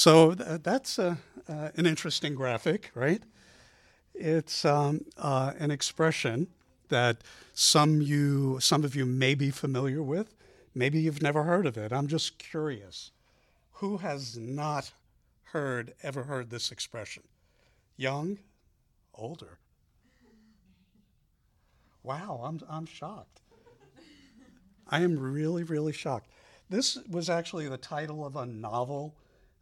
So 0.00 0.32
th- 0.34 0.62
that's 0.62 0.98
a, 0.98 1.18
uh, 1.46 1.68
an 1.76 1.84
interesting 1.84 2.34
graphic, 2.34 2.90
right? 2.94 3.22
It's 4.14 4.64
um, 4.64 5.04
uh, 5.18 5.52
an 5.58 5.70
expression 5.70 6.46
that 6.88 7.18
some 7.52 8.00
you 8.00 8.58
some 8.60 8.82
of 8.82 8.96
you 8.96 9.04
may 9.04 9.34
be 9.34 9.50
familiar 9.50 10.02
with. 10.02 10.34
Maybe 10.74 11.02
you've 11.02 11.20
never 11.20 11.42
heard 11.42 11.66
of 11.66 11.76
it. 11.76 11.92
I'm 11.92 12.06
just 12.06 12.38
curious. 12.38 13.10
Who 13.72 13.98
has 13.98 14.38
not 14.38 14.90
heard 15.52 15.92
ever 16.02 16.22
heard 16.22 16.48
this 16.48 16.72
expression? 16.72 17.24
Young, 17.98 18.38
older. 19.12 19.58
Wow, 22.02 22.40
I'm 22.42 22.58
I'm 22.70 22.86
shocked. 22.86 23.42
I 24.88 25.02
am 25.02 25.18
really 25.18 25.62
really 25.62 25.92
shocked. 25.92 26.30
This 26.70 26.96
was 27.06 27.28
actually 27.28 27.68
the 27.68 27.76
title 27.76 28.24
of 28.24 28.36
a 28.36 28.46
novel 28.46 29.14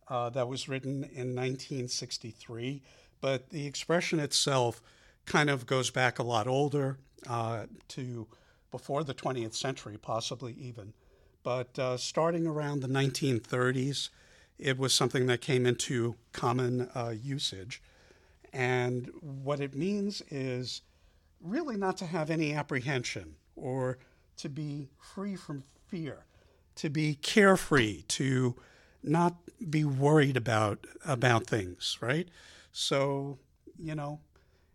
uh, 0.09 0.30
that 0.30 0.48
was 0.48 0.68
written 0.68 1.04
in 1.04 1.34
1963, 1.34 2.83
but 3.20 3.51
the 3.51 3.66
expression 3.66 4.20
itself 4.20 4.80
kind 5.27 5.50
of 5.50 5.66
goes 5.66 5.91
back 5.91 6.19
a 6.19 6.23
lot 6.23 6.46
older 6.46 6.98
uh, 7.28 7.66
to 7.88 8.27
before 8.70 9.05
the 9.05 9.14
20th 9.14 9.55
century, 9.55 9.97
possibly 10.00 10.55
even. 10.59 10.92
But 11.42 11.78
uh, 11.78 11.97
starting 11.97 12.47
around 12.47 12.80
the 12.80 12.88
1930s, 12.88 14.10
it 14.59 14.78
was 14.78 14.92
something 14.92 15.27
that 15.27 15.41
came 15.41 15.66
into 15.66 16.16
common 16.33 16.91
uh, 16.95 17.14
usage. 17.20 17.83
And 18.52 19.11
what 19.20 19.61
it 19.61 19.75
means 19.75 20.22
is 20.30 20.83
really 21.41 21.77
not 21.77 21.97
to 21.98 22.06
have 22.06 22.30
any 22.30 22.55
apprehension 22.55 23.36
or 23.56 23.98
to 24.38 24.48
be 24.48 24.88
free 24.98 25.36
from 25.36 25.62
fear, 25.88 26.25
to 26.77 26.88
be 26.88 27.14
carefree, 27.14 28.02
to 28.09 28.56
not 29.02 29.37
be 29.70 29.84
worried 29.84 30.37
about 30.37 30.87
about 31.05 31.47
things, 31.47 31.98
right? 32.01 32.29
So, 32.73 33.39
you 33.79 33.95
know, 33.95 34.20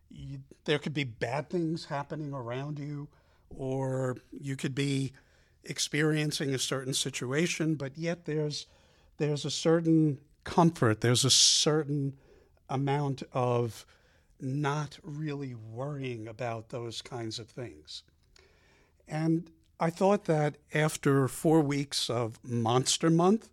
you, 0.10 0.40
there 0.66 0.80
could 0.80 0.94
be 0.94 1.04
bad 1.04 1.50
things 1.50 1.86
happening 1.86 2.34
around 2.34 2.80
you, 2.80 3.08
or 3.50 4.18
you 4.32 4.56
could 4.56 4.76
be 4.76 5.14
experiencing 5.64 6.54
a 6.54 6.60
certain 6.60 6.94
situation, 6.94 7.76
but 7.76 7.98
yet 7.98 8.26
there's 8.26 8.68
there's 9.18 9.46
a 9.46 9.52
certain 9.52 10.20
comfort, 10.44 11.02
there's 11.02 11.24
a 11.26 11.30
certain 11.30 12.18
amount 12.70 13.24
of 13.32 13.86
not 14.40 15.00
really 15.04 15.54
worrying 15.56 16.28
about 16.28 16.70
those 16.70 17.02
kinds 17.02 17.40
of 17.40 17.48
things. 17.48 18.04
And 19.08 19.50
I 19.80 19.90
thought 19.90 20.26
that 20.26 20.58
after 20.74 21.28
four 21.28 21.62
weeks 21.62 22.10
of 22.10 22.40
Monster 22.44 23.10
Month, 23.10 23.50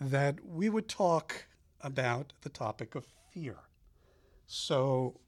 that 0.00 0.44
we 0.46 0.68
would 0.68 0.88
talk 0.88 1.46
about 1.80 2.32
the 2.42 2.48
topic 2.48 2.94
of 2.94 3.06
fear. 3.32 3.56
So, 4.46 5.20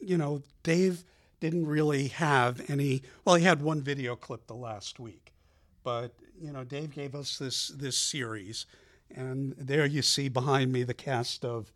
you 0.00 0.16
know, 0.16 0.42
Dave 0.62 1.04
didn't 1.40 1.66
really 1.66 2.08
have 2.08 2.68
any. 2.70 3.02
Well, 3.24 3.36
he 3.36 3.44
had 3.44 3.62
one 3.62 3.82
video 3.82 4.16
clip 4.16 4.46
the 4.46 4.54
last 4.54 5.00
week, 5.00 5.32
but 5.82 6.12
you 6.40 6.52
know, 6.52 6.64
Dave 6.64 6.92
gave 6.92 7.14
us 7.14 7.38
this 7.38 7.68
this 7.68 7.96
series, 7.96 8.66
and 9.10 9.54
there 9.58 9.86
you 9.86 10.02
see 10.02 10.28
behind 10.28 10.72
me 10.72 10.82
the 10.82 10.94
cast 10.94 11.44
of 11.44 11.72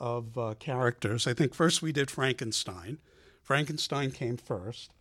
of 0.00 0.36
uh, 0.36 0.54
characters. 0.58 1.26
I 1.26 1.34
think 1.34 1.54
first 1.54 1.82
we 1.82 1.92
did 1.92 2.10
Frankenstein. 2.10 2.98
Frankenstein 3.42 4.10
came 4.10 4.36
first, 4.36 4.92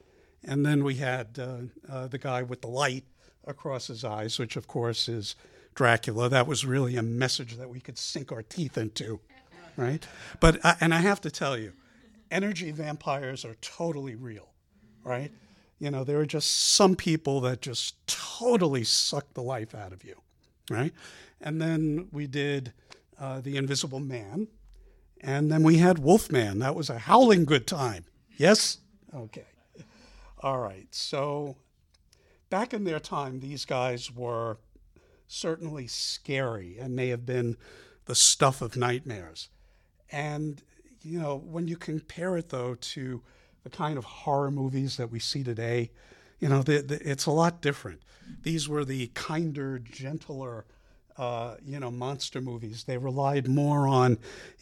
and 0.43 0.65
then 0.65 0.83
we 0.83 0.95
had 0.95 1.39
uh, 1.39 1.57
uh, 1.89 2.07
the 2.07 2.17
guy 2.17 2.43
with 2.43 2.61
the 2.61 2.67
light 2.67 3.05
across 3.45 3.87
his 3.87 4.03
eyes, 4.03 4.37
which 4.39 4.55
of 4.55 4.67
course 4.67 5.09
is 5.09 5.35
Dracula. 5.75 6.29
That 6.29 6.47
was 6.47 6.65
really 6.65 6.97
a 6.97 7.01
message 7.01 7.57
that 7.57 7.69
we 7.69 7.79
could 7.79 7.97
sink 7.97 8.31
our 8.31 8.43
teeth 8.43 8.77
into, 8.77 9.19
right? 9.77 10.05
But 10.39 10.59
and 10.81 10.93
I 10.93 10.99
have 10.99 11.21
to 11.21 11.31
tell 11.31 11.57
you, 11.57 11.73
energy 12.29 12.71
vampires 12.71 13.45
are 13.45 13.55
totally 13.55 14.15
real, 14.15 14.49
right? 15.03 15.31
You 15.79 15.89
know, 15.89 16.03
there 16.03 16.19
are 16.19 16.25
just 16.25 16.51
some 16.51 16.95
people 16.95 17.41
that 17.41 17.61
just 17.61 17.95
totally 18.07 18.83
suck 18.83 19.33
the 19.33 19.41
life 19.41 19.73
out 19.73 19.93
of 19.93 20.03
you, 20.03 20.15
right? 20.69 20.93
And 21.39 21.61
then 21.61 22.07
we 22.11 22.27
did 22.27 22.73
uh, 23.19 23.41
the 23.41 23.57
Invisible 23.57 23.99
Man, 23.99 24.47
and 25.21 25.51
then 25.51 25.63
we 25.63 25.77
had 25.77 25.99
Wolfman. 25.99 26.59
That 26.59 26.75
was 26.75 26.89
a 26.89 26.99
howling 26.99 27.45
good 27.45 27.65
time. 27.65 28.05
Yes? 28.37 28.77
Okay. 29.13 29.45
All 30.39 30.59
right. 30.59 30.87
So 30.91 31.55
back 32.49 32.73
in 32.73 32.83
their 32.83 32.99
time, 32.99 33.39
these 33.39 33.65
guys 33.65 34.11
were 34.11 34.57
certainly 35.31 35.87
scary 35.87 36.77
and 36.77 36.95
may 36.95 37.07
have 37.07 37.25
been 37.25 37.55
the 38.05 38.15
stuff 38.15 38.61
of 38.61 38.75
nightmares. 38.75 39.49
And, 40.11 40.61
you 41.01 41.19
know, 41.19 41.37
when 41.37 41.67
you 41.67 41.77
compare 41.77 42.35
it, 42.35 42.49
though, 42.49 42.75
to 42.75 43.21
the 43.63 43.69
kind 43.69 43.97
of 43.97 44.03
horror 44.03 44.51
movies 44.51 44.97
that 44.97 45.09
we 45.09 45.19
see 45.19 45.43
today, 45.43 45.91
you 46.39 46.49
know, 46.49 46.61
the, 46.61 46.81
the, 46.81 47.09
it's 47.09 47.27
a 47.27 47.31
lot 47.31 47.61
different. 47.61 48.01
These 48.43 48.67
were 48.67 48.83
the 48.83 49.07
kinder, 49.13 49.79
gentler, 49.79 50.65
uh, 51.17 51.55
you 51.63 51.79
know, 51.79 51.91
monster 51.91 52.41
movies. 52.41 52.83
They 52.83 52.97
relied 52.97 53.47
more 53.47 53.87
on 53.87 54.17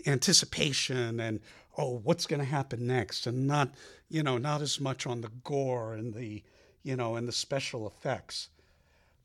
anticipation 0.06 1.20
and, 1.20 1.40
oh, 1.78 2.00
what's 2.04 2.28
going 2.28 2.42
to 2.42 2.46
happen 2.46 2.86
next, 2.86 3.26
and 3.26 3.48
not, 3.48 3.74
you 4.08 4.22
know, 4.22 4.38
not 4.38 4.62
as 4.62 4.80
much 4.80 5.08
on 5.08 5.22
the 5.22 5.32
gore 5.44 5.94
and 5.94 6.14
the, 6.14 6.44
you 6.84 6.96
know, 6.96 7.16
and 7.16 7.28
the 7.28 7.32
special 7.32 7.88
effects. 7.88 8.50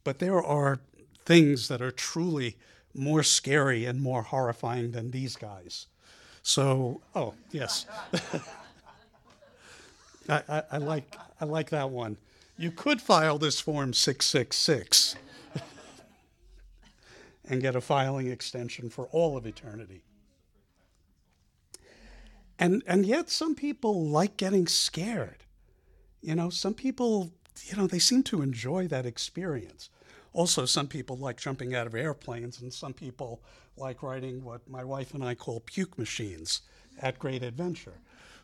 But 0.04 0.18
there 0.18 0.42
are 0.42 0.80
things 1.24 1.68
that 1.68 1.80
are 1.80 1.90
truly 1.90 2.56
more 2.94 3.22
scary 3.22 3.84
and 3.84 4.00
more 4.00 4.22
horrifying 4.22 4.92
than 4.92 5.10
these 5.10 5.36
guys. 5.36 5.86
So, 6.42 7.00
oh 7.14 7.34
yes, 7.50 7.86
I, 10.28 10.42
I, 10.48 10.62
I, 10.72 10.78
like 10.78 11.16
I 11.40 11.44
like 11.44 11.70
that 11.70 11.90
one. 11.90 12.16
You 12.56 12.70
could 12.70 13.00
file 13.00 13.38
this 13.38 13.60
form 13.60 13.92
six 13.94 14.26
six 14.26 14.56
six 14.56 15.16
and 17.48 17.60
get 17.60 17.74
a 17.74 17.80
filing 17.80 18.28
extension 18.28 18.90
for 18.90 19.06
all 19.06 19.36
of 19.36 19.46
eternity. 19.46 20.02
And 22.58 22.82
and 22.86 23.04
yet 23.06 23.30
some 23.30 23.54
people 23.54 24.06
like 24.06 24.36
getting 24.36 24.66
scared. 24.66 25.38
You 26.22 26.34
know, 26.34 26.48
some 26.50 26.74
people, 26.74 27.32
you 27.64 27.76
know, 27.76 27.86
they 27.86 27.98
seem 27.98 28.22
to 28.24 28.40
enjoy 28.42 28.86
that 28.88 29.04
experience. 29.04 29.90
Also, 30.34 30.66
some 30.66 30.88
people 30.88 31.16
like 31.16 31.38
jumping 31.38 31.74
out 31.74 31.86
of 31.86 31.94
airplanes, 31.94 32.60
and 32.60 32.72
some 32.72 32.92
people 32.92 33.40
like 33.76 34.02
riding 34.02 34.42
what 34.42 34.68
my 34.68 34.84
wife 34.84 35.14
and 35.14 35.24
I 35.24 35.34
call 35.36 35.60
puke 35.60 35.96
machines 35.96 36.62
at 37.00 37.18
great 37.18 37.42
adventure. 37.42 37.94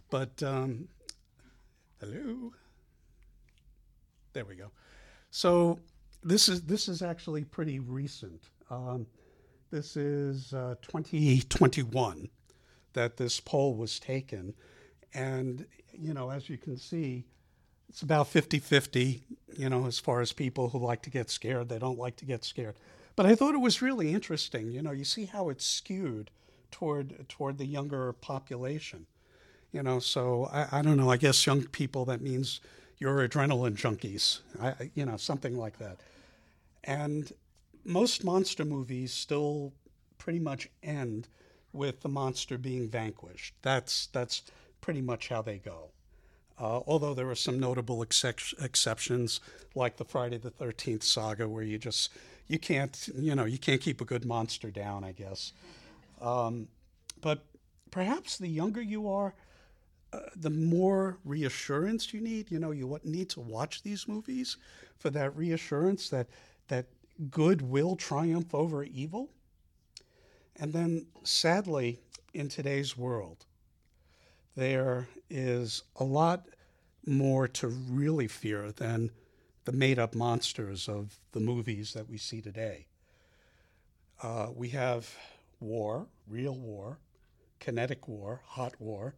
But, 0.09 0.41
um, 0.43 0.89
hello? 2.01 2.53
There 4.33 4.45
we 4.45 4.55
go. 4.55 4.71
So, 5.33 5.81
this 6.23 6.49
is, 6.49 6.63
this 6.63 6.89
is 6.89 7.03
actually 7.03 7.45
pretty 7.45 7.81
recent. 7.81 8.45
Um, 8.71 9.07
this 9.73 9.97
is 9.97 10.55
uh, 10.55 10.77
2021 10.83 12.29
that 12.93 13.17
this 13.17 13.41
poll 13.41 13.75
was 13.75 13.99
taken. 13.99 14.55
And, 15.13 15.67
you 15.93 16.15
know, 16.15 16.31
as 16.31 16.49
you 16.49 16.57
can 16.57 16.77
see, 16.77 17.25
it's 17.89 18.03
about 18.03 18.29
50 18.29 18.61
50, 18.61 19.25
you 19.57 19.69
know, 19.69 19.87
as 19.87 19.99
far 19.99 20.21
as 20.21 20.33
people 20.33 20.71
who 20.71 20.79
like 20.79 21.03
to 21.03 21.11
get 21.11 21.31
scared, 21.31 21.69
they 21.69 21.79
don't 21.79 21.99
like 21.99 22.17
to 22.17 22.25
get 22.25 22.45
scared. 22.45 22.77
But 23.17 23.27
I 23.27 23.35
thought 23.35 23.55
it 23.55 23.59
was 23.59 23.83
really 23.83 24.13
interesting. 24.13 24.71
You 24.71 24.83
know, 24.83 24.93
you 24.93 25.05
see 25.05 25.27
how 25.27 25.49
it's 25.49 25.65
skewed 25.65 26.31
toward 26.71 27.29
toward 27.29 27.59
the 27.59 27.67
younger 27.67 28.13
population. 28.13 29.07
You 29.73 29.83
know, 29.83 30.01
so 30.01 30.49
I, 30.53 30.79
I 30.79 30.83
don't 30.83 30.97
know. 30.97 31.11
I 31.11 31.17
guess 31.17 31.47
young 31.47 31.65
people 31.65 32.05
that 32.07 32.21
means 32.21 32.61
you're 32.99 33.27
adrenaline 33.27 33.77
junkies. 33.77 34.41
I, 34.61 34.91
you 34.95 35.07
know, 35.07 35.17
something 35.17 35.57
like 35.57 35.79
that. 35.79 35.99
And 36.85 37.33
most 37.85 38.25
monster 38.25 38.65
movies 38.65 39.13
still 39.13 39.73
pretty 40.19 40.39
much 40.39 40.69
end 40.83 41.29
with 41.73 42.01
the 42.01 42.09
monster 42.09 42.59
being 42.59 42.89
vanquished. 42.89 43.55
That's 43.63 44.07
that's 44.07 44.43
pretty 44.81 45.03
much 45.03 45.29
how 45.29 45.43
they 45.43 45.59
go. 45.59 45.91
Uh, 46.61 46.81
although 46.87 47.15
there 47.15 47.31
are 47.31 47.35
some 47.35 47.59
notable 47.59 48.03
exceptions, 48.03 49.41
like 49.75 49.97
the 49.97 50.05
Friday 50.05 50.37
the 50.37 50.51
Thirteenth 50.51 51.03
saga, 51.03 51.49
where 51.49 51.65
you 51.65 51.79
just 51.79 52.11
you 52.49 52.59
can't 52.59 53.09
you 53.17 53.35
know 53.35 53.47
you 53.47 53.57
can't 53.57 53.81
keep 53.81 54.01
a 54.03 54.05
good 54.05 54.27
monster 54.27 54.71
down, 54.71 55.03
I 55.03 55.13
guess. 55.13 55.53
Um, 56.21 56.69
but 57.23 57.47
perhaps 57.91 58.37
the 58.37 58.49
younger 58.49 58.83
you 58.83 59.09
are, 59.09 59.35
uh, 60.13 60.19
the 60.37 60.51
more 60.51 61.17
reassurance 61.25 62.13
you 62.13 62.21
need. 62.21 62.51
You 62.51 62.59
know, 62.59 62.73
you 62.73 63.01
need 63.05 63.31
to 63.31 63.41
watch 63.41 63.83
these 63.83 64.07
movies 64.07 64.59
for 64.99 65.09
that 65.11 65.35
reassurance 65.35 66.11
that 66.11 66.27
that 66.69 66.87
good 67.31 67.63
will 67.63 67.97
triumph 67.97 68.55
over 68.55 68.85
evil. 68.85 69.31
And 70.57 70.75
then, 70.75 71.07
sadly, 71.23 72.01
in 72.35 72.51
today's 72.51 72.99
world, 72.99 73.47
there 74.57 75.09
is 75.29 75.83
a 75.97 76.05
lot 76.05 76.47
more 77.07 77.49
to 77.49 77.69
really 77.69 78.27
fear 78.27 78.73
than 78.73 79.11
the 79.65 79.73
made 79.73 79.99
up 79.99 80.15
monsters 80.15 80.89
of 80.89 81.19
the 81.33 81.41
movies 81.41 81.93
that 81.93 82.09
we 82.09 82.19
see 82.19 82.41
today. 82.41 82.87
Uh, 84.23 84.49
we 84.55 84.71
have 84.71 85.15
war, 85.61 86.07
real 86.27 86.55
war, 86.55 86.99
kinetic 87.59 88.09
war, 88.09 88.43
hot 88.45 88.81
war. 88.81 89.15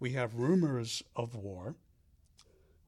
We 0.00 0.12
have 0.12 0.34
rumors 0.34 1.02
of 1.16 1.34
war. 1.34 1.74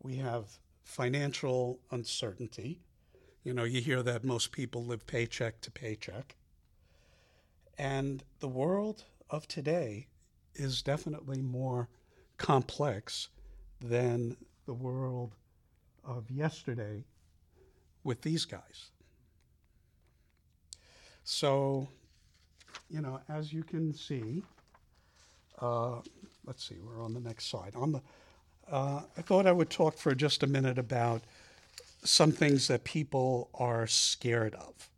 We 0.02 0.16
have 0.16 0.58
financial 0.84 1.80
uncertainty. 1.90 2.80
You 3.42 3.54
know, 3.54 3.64
you 3.64 3.80
hear 3.80 4.02
that 4.02 4.24
most 4.24 4.52
people 4.52 4.84
live 4.84 5.06
paycheck 5.06 5.60
to 5.62 5.70
paycheck. 5.70 6.36
And 7.76 8.22
the 8.40 8.48
world 8.48 9.04
of 9.30 9.48
today 9.48 10.06
is 10.54 10.82
definitely 10.82 11.40
more 11.40 11.88
complex 12.38 13.28
than 13.80 14.36
the 14.66 14.74
world 14.74 15.34
of 16.04 16.30
yesterday 16.30 17.04
with 18.04 18.22
these 18.22 18.44
guys. 18.44 18.90
So, 21.24 21.88
you 22.88 23.00
know, 23.00 23.20
as 23.28 23.52
you 23.52 23.62
can 23.62 23.94
see, 23.94 24.42
uh, 25.60 26.00
let's 26.46 26.66
see, 26.66 26.76
we're 26.82 27.02
on 27.02 27.14
the 27.14 27.20
next 27.20 27.46
slide. 27.46 27.74
On 27.74 27.92
the, 27.92 28.02
uh, 28.70 29.02
I 29.16 29.22
thought 29.22 29.46
I 29.46 29.52
would 29.52 29.70
talk 29.70 29.96
for 29.96 30.14
just 30.14 30.42
a 30.42 30.46
minute 30.46 30.78
about 30.78 31.22
some 32.02 32.32
things 32.32 32.68
that 32.68 32.84
people 32.84 33.50
are 33.54 33.86
scared 33.86 34.54
of. 34.54 34.88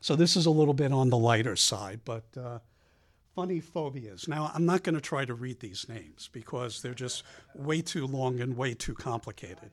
So 0.00 0.16
this 0.16 0.34
is 0.34 0.46
a 0.46 0.50
little 0.50 0.72
bit 0.72 0.92
on 0.92 1.10
the 1.10 1.18
lighter 1.18 1.56
side, 1.56 2.00
but 2.04 2.24
uh, 2.36 2.60
funny 3.34 3.60
phobias. 3.60 4.28
Now, 4.28 4.50
I'm 4.54 4.66
not 4.66 4.82
going 4.82 4.94
to 4.94 5.00
try 5.00 5.24
to 5.24 5.34
read 5.34 5.60
these 5.60 5.88
names 5.88 6.28
because 6.32 6.82
they're 6.82 6.94
just 6.94 7.22
way 7.54 7.80
too 7.82 8.06
long 8.06 8.40
and 8.40 8.56
way 8.56 8.74
too 8.74 8.94
complicated. 8.94 9.70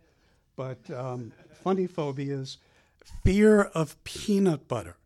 But 0.55 0.89
um, 0.89 1.33
funny 1.63 1.87
phobias, 1.87 2.57
fear 3.23 3.61
of 3.61 4.01
peanut 4.03 4.67
butter. 4.67 4.97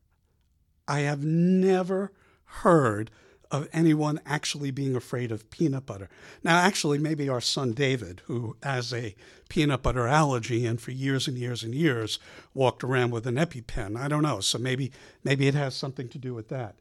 I 0.88 1.00
have 1.02 1.24
never 1.24 2.12
heard 2.46 3.12
of 3.52 3.68
anyone 3.74 4.20
actually 4.26 4.72
being 4.72 4.96
afraid 4.96 5.32
of 5.32 5.50
peanut 5.50 5.86
butter. 5.86 6.10
Now, 6.42 6.58
actually, 6.58 6.98
maybe 6.98 7.28
our 7.28 7.42
son 7.42 7.74
David, 7.74 8.22
who 8.26 8.56
has 8.64 8.94
a 8.94 9.14
peanut 9.50 9.84
butter 9.84 10.08
allergy 10.08 10.66
and 10.66 10.80
for 10.80 10.92
years 10.92 11.28
and 11.28 11.38
years 11.38 11.62
and 11.62 11.76
years 11.76 12.18
walked 12.54 12.84
around 12.84 13.12
with 13.12 13.28
an 13.28 13.36
EpiPen. 13.36 13.98
I 13.98 14.08
don't 14.08 14.24
know. 14.24 14.40
So 14.40 14.58
maybe 14.58 14.92
maybe 15.24 15.48
it 15.48 15.54
has 15.54 15.76
something 15.76 16.08
to 16.10 16.18
do 16.18 16.34
with 16.34 16.48
that. 16.48 16.76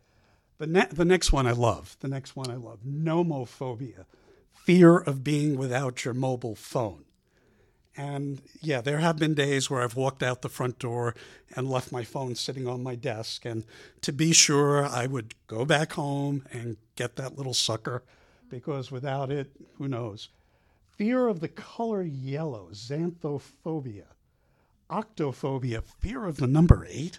The, 0.60 0.66
ne- 0.66 0.86
the 0.92 1.06
next 1.06 1.32
one 1.32 1.46
I 1.46 1.52
love. 1.52 1.96
The 2.00 2.08
next 2.08 2.36
one 2.36 2.50
I 2.50 2.56
love. 2.56 2.80
Nomophobia, 2.86 4.04
fear 4.52 4.98
of 4.98 5.24
being 5.24 5.56
without 5.56 6.04
your 6.04 6.12
mobile 6.12 6.54
phone. 6.54 7.06
And 7.96 8.42
yeah, 8.60 8.82
there 8.82 8.98
have 8.98 9.18
been 9.18 9.32
days 9.32 9.70
where 9.70 9.80
I've 9.80 9.96
walked 9.96 10.22
out 10.22 10.42
the 10.42 10.50
front 10.50 10.78
door 10.78 11.14
and 11.56 11.70
left 11.70 11.90
my 11.90 12.04
phone 12.04 12.34
sitting 12.34 12.68
on 12.68 12.82
my 12.82 12.94
desk. 12.94 13.46
And 13.46 13.64
to 14.02 14.12
be 14.12 14.32
sure, 14.32 14.84
I 14.84 15.06
would 15.06 15.34
go 15.46 15.64
back 15.64 15.94
home 15.94 16.44
and 16.52 16.76
get 16.94 17.16
that 17.16 17.38
little 17.38 17.54
sucker 17.54 18.02
because 18.50 18.90
without 18.90 19.32
it, 19.32 19.50
who 19.78 19.88
knows? 19.88 20.28
Fear 20.98 21.26
of 21.28 21.40
the 21.40 21.48
color 21.48 22.02
yellow, 22.02 22.68
xanthophobia. 22.70 24.04
Octophobia, 24.90 25.82
fear 26.00 26.26
of 26.26 26.36
the 26.36 26.46
number 26.46 26.86
eight? 26.86 27.18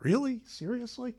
Really? 0.00 0.40
Seriously? 0.44 1.14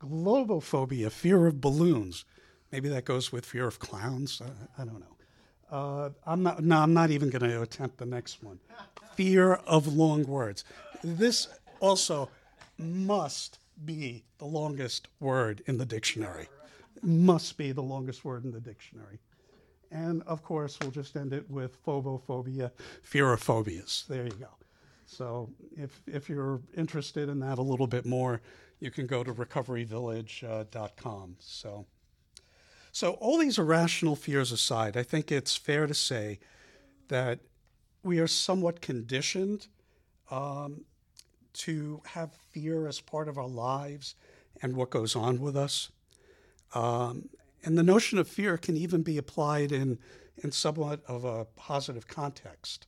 Globophobia, 0.00 1.10
fear 1.10 1.46
of 1.46 1.60
balloons. 1.60 2.24
Maybe 2.72 2.88
that 2.88 3.04
goes 3.04 3.32
with 3.32 3.46
fear 3.46 3.66
of 3.66 3.78
clowns. 3.78 4.42
I, 4.44 4.82
I 4.82 4.84
don't 4.84 5.00
know. 5.00 5.16
Uh, 5.70 6.10
I'm 6.26 6.42
not. 6.42 6.62
No, 6.62 6.78
I'm 6.78 6.94
not 6.94 7.10
even 7.10 7.30
going 7.30 7.50
to 7.50 7.62
attempt 7.62 7.98
the 7.98 8.06
next 8.06 8.42
one. 8.42 8.60
Fear 9.14 9.54
of 9.66 9.86
long 9.86 10.24
words. 10.24 10.64
This 11.02 11.48
also 11.80 12.28
must 12.78 13.58
be 13.84 14.24
the 14.38 14.44
longest 14.44 15.08
word 15.20 15.62
in 15.66 15.78
the 15.78 15.86
dictionary. 15.86 16.48
Must 17.02 17.56
be 17.56 17.72
the 17.72 17.82
longest 17.82 18.24
word 18.24 18.44
in 18.44 18.52
the 18.52 18.60
dictionary. 18.60 19.18
And 19.90 20.22
of 20.22 20.42
course, 20.42 20.78
we'll 20.80 20.90
just 20.90 21.16
end 21.16 21.32
it 21.32 21.48
with 21.50 21.82
phobophobia, 21.84 22.70
fear 23.02 23.32
of 23.32 23.42
phobias. 23.42 24.04
There 24.08 24.24
you 24.24 24.32
go. 24.32 24.48
So 25.06 25.50
if 25.76 26.02
if 26.06 26.28
you're 26.28 26.60
interested 26.76 27.28
in 27.28 27.40
that 27.40 27.58
a 27.58 27.62
little 27.62 27.86
bit 27.86 28.04
more, 28.04 28.40
you 28.80 28.90
can 28.90 29.06
go 29.06 29.24
to 29.24 29.32
recoveryvillage.com. 29.32 31.36
So. 31.38 31.86
So, 32.92 33.12
all 33.14 33.36
these 33.36 33.58
irrational 33.58 34.16
fears 34.16 34.52
aside, 34.52 34.96
I 34.96 35.02
think 35.02 35.30
it's 35.30 35.54
fair 35.54 35.86
to 35.86 35.92
say 35.92 36.38
that 37.08 37.40
we 38.02 38.20
are 38.20 38.26
somewhat 38.26 38.80
conditioned 38.80 39.66
um, 40.30 40.86
to 41.52 42.00
have 42.06 42.32
fear 42.32 42.86
as 42.86 43.00
part 43.00 43.28
of 43.28 43.36
our 43.36 43.48
lives 43.48 44.14
and 44.62 44.76
what 44.76 44.88
goes 44.88 45.14
on 45.14 45.40
with 45.40 45.56
us. 45.56 45.90
Um, 46.74 47.28
and 47.64 47.76
the 47.76 47.82
notion 47.82 48.18
of 48.18 48.28
fear 48.28 48.56
can 48.56 48.76
even 48.76 49.02
be 49.02 49.18
applied 49.18 49.72
in, 49.72 49.98
in 50.38 50.52
somewhat 50.52 51.02
of 51.06 51.24
a 51.24 51.46
positive 51.56 52.06
context. 52.06 52.86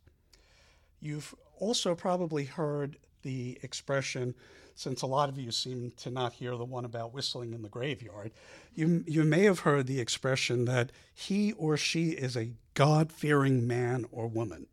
You've 1.01 1.35
also 1.59 1.95
probably 1.95 2.45
heard 2.45 2.97
the 3.29 3.59
expression 3.63 4.35
since 4.75 5.03
a 5.03 5.07
lot 5.07 5.29
of 5.29 5.39
you 5.39 5.51
seem 5.51 5.93
to 5.99 6.11
not 6.11 6.33
hear 6.33 6.57
the 6.57 6.65
one 6.65 6.87
about 6.87 7.13
whistling 7.13 7.53
in 7.53 7.61
the 7.61 7.69
graveyard, 7.69 8.31
you, 8.75 9.05
you 9.07 9.23
may 9.23 9.43
have 9.43 9.61
heard 9.61 9.87
the 9.87 10.01
expression 10.01 10.65
that 10.65 10.91
he 11.13 11.53
or 11.53 11.77
she 11.77 12.11
is 12.11 12.39
a 12.39 12.53
God 12.73 13.13
fearing 13.13 13.67
man 13.67 14.07
or 14.11 14.29
woman. 14.29 14.67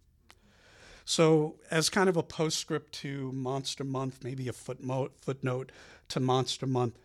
So, 1.03 1.55
as 1.69 1.89
kind 1.89 2.07
of 2.07 2.15
a 2.15 2.23
postscript 2.23 2.93
to 3.01 3.33
Monster 3.33 3.83
Month, 3.83 4.23
maybe 4.23 4.47
a 4.47 4.53
footnote, 4.53 5.11
footnote 5.19 5.73
to 6.09 6.21
Monster 6.21 6.65
Month, 6.65 6.97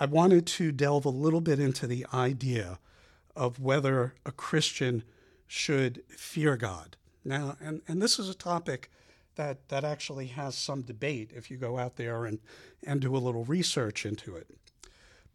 I 0.00 0.06
wanted 0.06 0.46
to 0.46 0.72
delve 0.72 1.04
a 1.04 1.10
little 1.10 1.42
bit 1.42 1.60
into 1.60 1.86
the 1.86 2.06
idea 2.14 2.78
of 3.34 3.60
whether 3.60 4.14
a 4.24 4.32
Christian 4.32 5.02
should 5.46 6.02
fear 6.08 6.56
God. 6.56 6.96
Now, 7.22 7.56
and, 7.60 7.82
and 7.86 8.00
this 8.00 8.18
is 8.18 8.30
a 8.30 8.34
topic 8.34 8.90
that, 9.36 9.68
that 9.68 9.84
actually 9.84 10.26
has 10.28 10.54
some 10.54 10.82
debate 10.82 11.30
if 11.34 11.50
you 11.50 11.56
go 11.56 11.78
out 11.78 11.96
there 11.96 12.24
and, 12.24 12.38
and 12.84 13.00
do 13.00 13.16
a 13.16 13.18
little 13.18 13.44
research 13.44 14.04
into 14.04 14.36
it. 14.36 14.48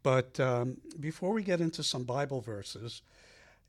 But 0.03 0.39
um, 0.39 0.77
before 0.99 1.33
we 1.33 1.43
get 1.43 1.61
into 1.61 1.83
some 1.83 2.03
Bible 2.03 2.41
verses, 2.41 3.01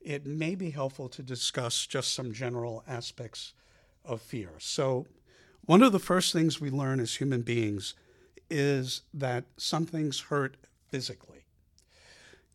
it 0.01 0.25
may 0.25 0.55
be 0.55 0.71
helpful 0.71 1.07
to 1.09 1.23
discuss 1.23 1.85
just 1.87 2.13
some 2.13 2.33
general 2.33 2.83
aspects 2.87 3.53
of 4.03 4.21
fear. 4.21 4.49
So, 4.57 5.05
one 5.65 5.81
of 5.81 5.93
the 5.93 5.99
first 5.99 6.33
things 6.33 6.59
we 6.59 6.69
learn 6.69 6.99
as 6.99 7.15
human 7.15 7.41
beings 7.41 7.93
is 8.49 9.01
that 9.13 9.45
some 9.55 9.85
things 9.85 10.19
hurt 10.21 10.57
physically. 10.89 11.45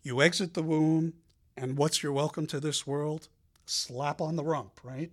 You 0.02 0.20
exit 0.20 0.52
the 0.52 0.62
womb, 0.62 1.14
and 1.56 1.78
what's 1.78 2.02
your 2.02 2.12
welcome 2.12 2.46
to 2.48 2.60
this 2.60 2.86
world? 2.86 3.28
Slap 3.64 4.20
on 4.20 4.36
the 4.36 4.44
rump, 4.44 4.80
right? 4.84 5.10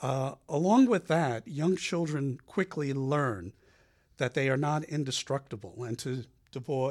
Uh, 0.00 0.34
along 0.48 0.86
with 0.86 1.08
that, 1.08 1.46
young 1.46 1.76
children 1.76 2.38
quickly 2.46 2.92
learn 2.92 3.52
that 4.18 4.34
they 4.34 4.48
are 4.48 4.56
not 4.56 4.84
indestructible 4.84 5.84
and 5.84 5.98
to, 5.98 6.24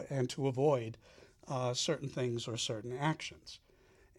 and 0.09 0.29
to 0.29 0.47
avoid 0.47 0.97
uh, 1.47 1.73
certain 1.73 2.09
things 2.09 2.47
or 2.47 2.57
certain 2.57 2.97
actions. 2.97 3.59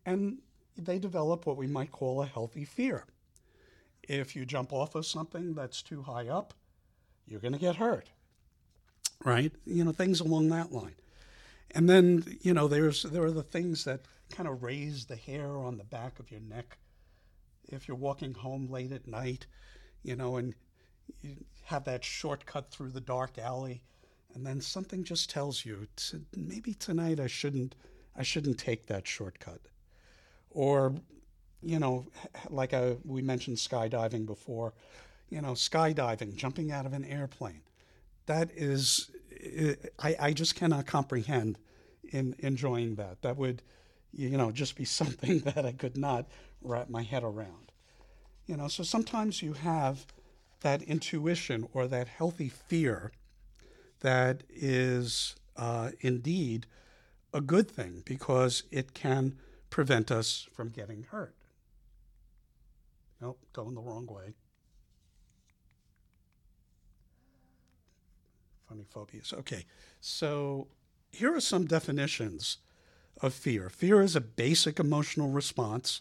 And 0.07 0.38
they 0.76 0.99
develop 0.99 1.45
what 1.45 1.57
we 1.57 1.66
might 1.66 1.92
call 1.92 2.23
a 2.23 2.26
healthy 2.26 2.64
fear. 2.64 3.04
If 4.02 4.35
you 4.35 4.47
jump 4.47 4.73
off 4.73 4.95
of 4.95 5.04
something 5.04 5.54
that's 5.54 5.83
too 5.83 6.02
high 6.02 6.28
up, 6.28 6.54
you're 7.26 7.40
going 7.40 7.52
to 7.52 7.59
get 7.59 7.76
hurt, 7.76 8.09
right? 9.23 9.52
You 9.66 9.85
know, 9.85 9.92
things 9.92 10.21
along 10.21 10.49
that 10.49 10.73
line. 10.73 10.95
And 11.73 11.90
then, 11.90 12.38
you 12.40 12.54
know, 12.54 12.68
there's 12.68 13.02
there 13.02 13.25
are 13.25 13.30
the 13.30 13.42
things 13.42 13.85
that 13.85 14.00
kind 14.30 14.49
of 14.49 14.62
raise 14.62 15.04
the 15.04 15.16
hair 15.16 15.59
on 15.59 15.76
the 15.76 15.85
back 15.85 16.18
of 16.18 16.30
your 16.30 16.40
neck 16.40 16.78
if 17.69 17.89
you're 17.89 17.97
walking 17.97 18.35
home 18.35 18.69
late 18.71 18.93
at 18.93 19.07
night, 19.07 19.47
you 20.03 20.17
know, 20.17 20.37
and 20.37 20.55
you 21.23 21.37
have 21.65 21.85
that 21.85 22.05
shortcut 22.05 22.71
through 22.71 22.91
the 22.91 23.01
dark 23.01 23.39
alley, 23.39 23.83
and 24.35 24.47
then 24.47 24.61
something 24.61 25.05
just 25.05 25.31
tells 25.31 25.65
you 25.65 25.87
to, 25.97 26.23
maybe 26.37 26.75
tonight 26.75 27.21
I 27.21 27.27
shouldn't 27.27 27.75
I 28.17 28.23
shouldn't 28.23 28.59
take 28.59 28.87
that 28.87 29.07
shortcut, 29.07 29.61
or 30.51 30.95
you 31.63 31.79
know, 31.79 32.07
like 32.51 32.73
I, 32.75 32.97
we 33.05 33.23
mentioned 33.23 33.57
skydiving 33.57 34.27
before, 34.27 34.75
you 35.29 35.41
know, 35.43 35.53
skydiving, 35.53 36.37
jumping 36.37 36.71
out 36.71 36.87
of 36.87 36.93
an 36.93 37.05
airplane, 37.05 37.63
that 38.27 38.51
is, 38.55 39.11
I, 39.99 40.17
I 40.21 40.33
just 40.33 40.55
cannot 40.55 40.87
comprehend 40.87 41.59
in 42.11 42.35
enjoying 42.39 42.95
that. 42.97 43.23
That 43.23 43.37
would, 43.37 43.63
you 44.12 44.37
know, 44.37 44.50
just 44.50 44.77
be 44.77 44.85
something 45.00 45.41
that 45.41 45.65
I 45.65 45.73
could 45.73 45.97
not 45.97 46.27
wrap 46.62 46.88
my 46.88 47.03
head 47.03 47.23
around. 47.23 47.73
You 48.47 48.57
know, 48.57 48.69
so 48.69 48.83
sometimes 48.83 49.43
you 49.43 49.53
have 49.53 50.07
that 50.61 50.83
intuition 50.83 51.69
or 51.73 51.87
that 51.87 52.09
healthy 52.09 52.49
fear 52.49 53.12
that 54.00 54.43
is 54.49 55.37
uh, 55.57 55.91
indeed 56.00 56.67
a 57.33 57.41
good 57.41 57.71
thing 57.71 58.03
because 58.07 58.62
it 58.71 58.95
can 58.95 59.37
prevent 59.71 60.11
us 60.11 60.49
from 60.53 60.71
getting 60.71 61.05
hurt. 61.11 61.35
Nope, 63.21 63.38
going 63.53 63.75
the 63.75 63.81
wrong 63.81 64.07
way. 64.07 64.35
funny 68.69 68.85
phobias. 68.85 69.33
Okay, 69.33 69.65
so 70.00 70.69
here 71.11 71.35
are 71.35 71.41
some 71.41 71.65
definitions 71.65 72.59
of 73.21 73.35
fear. 73.35 73.69
Fear 73.69 74.03
is 74.03 74.17
a 74.17 74.21
basic 74.21 74.79
emotional 74.79 75.31
response 75.31 76.01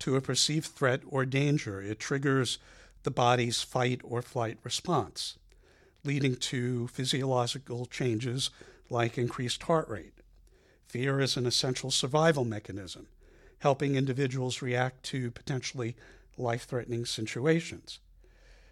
to 0.00 0.16
a 0.16 0.20
perceived 0.20 0.66
threat 0.66 1.00
or 1.08 1.24
danger. 1.24 1.80
It 1.80 1.98
triggers 1.98 2.58
the 3.02 3.10
body's 3.10 3.62
fight 3.62 4.00
or 4.04 4.22
flight 4.22 4.58
response, 4.62 5.38
leading 6.04 6.36
to 6.36 6.88
physiological 6.88 7.86
changes 7.86 8.50
like 8.90 9.18
increased 9.18 9.62
heart 9.64 9.88
rate. 9.88 10.14
Fear 10.86 11.20
is 11.20 11.36
an 11.36 11.46
essential 11.46 11.90
survival 11.90 12.44
mechanism, 12.44 13.08
helping 13.58 13.94
individuals 13.94 14.62
react 14.62 15.02
to 15.04 15.30
potentially 15.30 15.96
life 16.36 16.64
threatening 16.64 17.04
situations. 17.04 17.98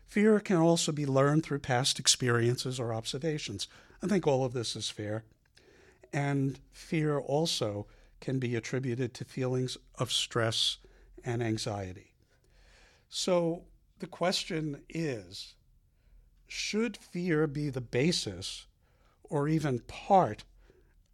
Fear 0.07 0.41
can 0.41 0.57
also 0.57 0.93
be 0.93 1.05
learned 1.05 1.45
through 1.45 1.59
past 1.59 1.99
experiences 1.99 2.79
or 2.79 2.95
observations. 2.95 3.67
I 4.03 4.07
think 4.07 4.27
all 4.27 4.45
of 4.45 4.53
this 4.53 4.77
is 4.77 4.89
fair. 4.89 5.25
And 6.13 6.59
fear 6.73 7.19
also 7.19 7.87
can 8.21 8.39
be 8.39 8.55
attributed 8.55 9.15
to 9.15 9.25
feelings 9.25 9.77
of 9.99 10.13
stress 10.13 10.79
and 11.25 11.43
anxiety. 11.43 12.15
So 13.09 13.65
the 13.99 14.07
question 14.07 14.83
is 14.89 15.55
should 16.49 16.97
fear 16.97 17.47
be 17.47 17.71
the 17.71 17.81
basis 17.81 18.67
or 19.25 19.49
even 19.49 19.81
part 19.81 20.45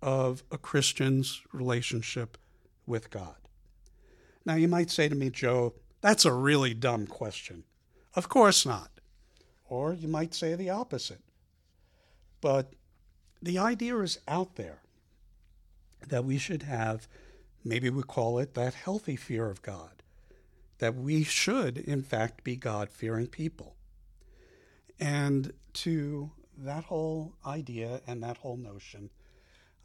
of 0.02 0.42
a 0.50 0.58
Christian's 0.58 1.40
relationship 1.52 2.36
with 2.86 3.10
God? 3.10 3.36
Now, 4.44 4.56
you 4.56 4.68
might 4.68 4.90
say 4.90 5.08
to 5.08 5.14
me, 5.14 5.30
Joe, 5.30 5.74
that's 6.00 6.24
a 6.24 6.32
really 6.32 6.74
dumb 6.74 7.06
question. 7.06 7.64
Of 8.14 8.28
course 8.28 8.66
not. 8.66 8.90
Or 9.64 9.94
you 9.94 10.08
might 10.08 10.34
say 10.34 10.54
the 10.54 10.70
opposite. 10.70 11.22
But 12.40 12.74
the 13.40 13.58
idea 13.58 13.96
is 14.00 14.18
out 14.26 14.56
there 14.56 14.81
that 16.08 16.24
we 16.24 16.38
should 16.38 16.62
have, 16.62 17.08
maybe 17.64 17.90
we 17.90 18.02
call 18.02 18.38
it 18.38 18.54
that 18.54 18.74
healthy 18.74 19.16
fear 19.16 19.48
of 19.48 19.62
God, 19.62 20.02
that 20.78 20.94
we 20.94 21.24
should, 21.24 21.78
in 21.78 22.02
fact, 22.02 22.44
be 22.44 22.56
God 22.56 22.88
fearing 22.90 23.26
people. 23.26 23.76
And 24.98 25.52
to 25.74 26.30
that 26.58 26.84
whole 26.84 27.32
idea 27.46 28.00
and 28.06 28.22
that 28.22 28.38
whole 28.38 28.56
notion, 28.56 29.10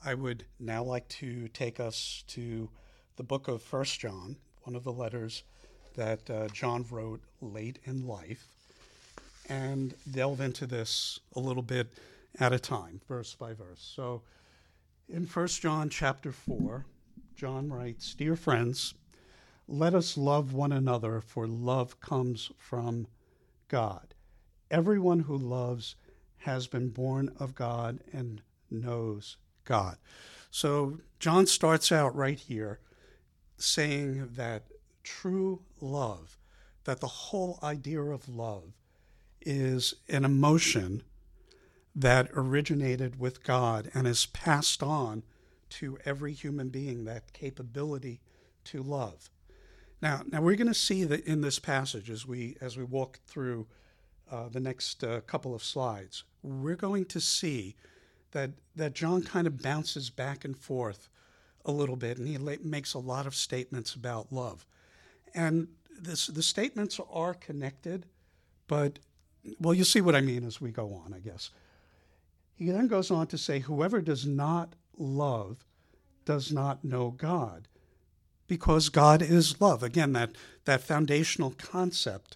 I 0.04 0.14
would 0.14 0.46
now 0.60 0.84
like 0.84 1.08
to 1.10 1.48
take 1.50 1.80
us 1.80 2.24
to 2.28 2.70
the 3.16 3.24
book 3.24 3.48
of 3.48 3.62
First 3.62 4.00
John, 4.00 4.38
one 4.64 4.76
of 4.76 4.84
the 4.84 4.92
letters 4.92 5.44
that 5.96 6.30
uh, 6.30 6.48
John 6.50 6.86
wrote 6.90 7.22
late 7.42 7.80
in 7.86 8.06
life, 8.06 8.48
and 9.50 9.96
delve 10.12 10.42
into 10.42 10.68
this 10.68 11.20
a 11.36 11.40
little 11.40 11.64
bit 11.64 11.88
at 12.40 12.54
a 12.54 12.60
time, 12.60 13.02
verse 13.08 13.34
by 13.34 13.54
verse. 13.54 13.92
So, 13.96 14.22
in 15.10 15.26
1 15.26 15.48
John 15.48 15.90
chapter 15.90 16.32
4, 16.32 16.86
John 17.36 17.72
writes, 17.72 18.14
Dear 18.14 18.36
friends, 18.36 18.94
let 19.68 19.94
us 19.94 20.18
love 20.18 20.54
one 20.54 20.72
another, 20.72 21.22
for 21.22 21.48
love 21.48 22.00
comes 22.00 22.52
from 22.58 23.08
God. 23.68 24.14
Everyone 24.70 25.22
who 25.22 25.38
loves 25.38 25.96
has 26.40 26.68
been 26.68 26.90
born 26.90 27.32
of 27.40 27.56
God 27.56 28.00
and 28.12 28.42
knows 28.70 29.38
God. 29.64 29.98
So 30.52 31.00
John 31.20 31.46
starts 31.48 31.92
out 31.92 32.16
right 32.16 32.40
here 32.40 32.80
saying 33.58 34.30
that 34.36 34.64
true 35.04 35.62
love, 35.82 36.38
that 36.84 37.00
the 37.00 37.08
whole 37.08 37.60
idea 37.64 38.02
of 38.02 38.30
love 38.30 38.74
is 39.42 39.94
an 40.10 40.26
emotion 40.26 41.04
that 41.98 42.30
originated 42.36 43.20
with 43.20 43.44
God 43.44 43.90
and 43.96 44.06
is 44.06 44.28
passed 44.28 44.84
on 44.84 45.24
to 45.70 45.98
every 46.06 46.32
human 46.32 46.70
being, 46.70 47.06
that 47.06 47.34
capability 47.34 48.22
to 48.66 48.84
love. 48.84 49.32
Now, 50.00 50.22
now 50.32 50.42
we're 50.42 50.56
going 50.56 50.68
to 50.68 50.76
see 50.76 51.04
that 51.06 51.26
in 51.26 51.42
this 51.42 51.58
passage 51.58 52.12
as 52.12 52.28
we 52.28 52.56
as 52.62 52.78
we 52.78 52.84
walk 52.84 53.20
through 53.26 53.66
uh, 54.32 54.48
the 54.48 54.60
next 54.60 55.04
uh, 55.04 55.22
couple 55.22 55.56
of 55.56 55.64
slides, 55.64 56.24
we're 56.44 56.76
going 56.76 57.06
to 57.06 57.20
see 57.20 57.76
that 58.32 58.52
that 58.76 58.94
John 58.94 59.24
kind 59.24 59.48
of 59.48 59.64
bounces 59.64 60.12
back 60.12 60.46
and 60.46 60.56
forth 60.56 61.10
a 61.66 61.72
little 61.72 61.96
bit, 61.96 62.20
and 62.20 62.28
he 62.28 62.38
makes 62.38 62.94
a 62.94 63.00
lot 63.00 63.26
of 63.26 63.34
statements 63.34 63.96
about 63.96 64.32
love, 64.32 64.68
and 65.34 65.68
this 66.00 66.28
the 66.28 66.44
statements 66.44 67.00
are 67.12 67.34
connected, 67.34 68.06
but 68.68 69.00
well, 69.60 69.74
you'll 69.74 69.86
see 69.86 70.02
what 70.02 70.16
I 70.16 70.22
mean 70.22 70.46
as 70.46 70.62
we 70.62 70.70
go 70.70 70.94
on, 70.94 71.12
I 71.12 71.20
guess. 71.20 71.50
He 72.58 72.72
then 72.72 72.88
goes 72.88 73.12
on 73.12 73.28
to 73.28 73.38
say, 73.38 73.60
Whoever 73.60 74.02
does 74.02 74.26
not 74.26 74.74
love 74.98 75.64
does 76.26 76.52
not 76.52 76.84
know 76.84 77.12
God, 77.12 77.68
because 78.48 78.90
God 78.90 79.22
is 79.22 79.62
love. 79.62 79.84
Again, 79.84 80.14
that, 80.14 80.32
that 80.66 80.82
foundational 80.82 81.52
concept 81.52 82.36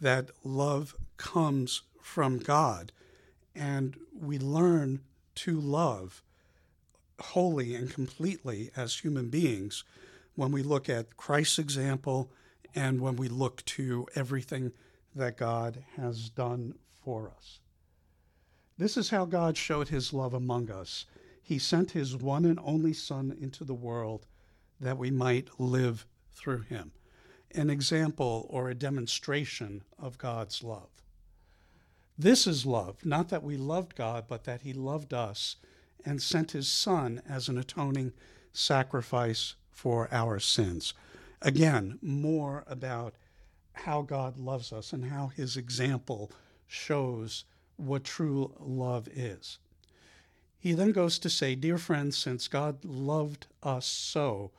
that 0.00 0.30
love 0.44 0.94
comes 1.16 1.82
from 2.02 2.38
God. 2.38 2.92
And 3.54 3.96
we 4.12 4.38
learn 4.38 5.00
to 5.36 5.58
love 5.58 6.22
wholly 7.18 7.74
and 7.74 7.92
completely 7.92 8.70
as 8.76 8.98
human 8.98 9.30
beings 9.30 9.82
when 10.34 10.52
we 10.52 10.62
look 10.62 10.88
at 10.88 11.16
Christ's 11.16 11.58
example 11.58 12.30
and 12.74 13.00
when 13.00 13.16
we 13.16 13.28
look 13.28 13.64
to 13.64 14.06
everything 14.14 14.72
that 15.14 15.36
God 15.36 15.84
has 15.96 16.28
done 16.28 16.74
for 17.02 17.32
us. 17.36 17.60
This 18.78 18.96
is 18.96 19.10
how 19.10 19.24
God 19.24 19.56
showed 19.56 19.88
his 19.88 20.12
love 20.12 20.32
among 20.32 20.70
us. 20.70 21.04
He 21.42 21.58
sent 21.58 21.90
his 21.90 22.16
one 22.16 22.44
and 22.44 22.60
only 22.62 22.92
Son 22.92 23.36
into 23.40 23.64
the 23.64 23.74
world 23.74 24.26
that 24.80 24.98
we 24.98 25.10
might 25.10 25.58
live 25.58 26.06
through 26.30 26.60
him. 26.60 26.92
An 27.54 27.70
example 27.70 28.46
or 28.50 28.70
a 28.70 28.74
demonstration 28.74 29.82
of 29.98 30.18
God's 30.18 30.62
love. 30.62 30.90
This 32.16 32.46
is 32.46 32.66
love, 32.66 33.04
not 33.04 33.28
that 33.30 33.42
we 33.42 33.56
loved 33.56 33.96
God, 33.96 34.26
but 34.28 34.44
that 34.44 34.60
he 34.60 34.72
loved 34.72 35.12
us 35.12 35.56
and 36.04 36.22
sent 36.22 36.52
his 36.52 36.68
Son 36.68 37.20
as 37.28 37.48
an 37.48 37.58
atoning 37.58 38.12
sacrifice 38.52 39.54
for 39.70 40.08
our 40.12 40.38
sins. 40.38 40.94
Again, 41.42 41.98
more 42.00 42.64
about 42.66 43.14
how 43.72 44.02
God 44.02 44.38
loves 44.38 44.72
us 44.72 44.92
and 44.92 45.06
how 45.06 45.28
his 45.28 45.56
example 45.56 46.30
shows 46.66 47.44
what 47.78 48.04
true 48.04 48.52
love 48.60 49.08
is. 49.08 49.58
He 50.58 50.72
then 50.72 50.92
goes 50.92 51.18
to 51.20 51.30
say, 51.30 51.54
Dear 51.54 51.78
friends, 51.78 52.18
since 52.18 52.48
God 52.48 52.84
loved 52.84 53.46
us 53.62 53.86
so, 53.86 54.50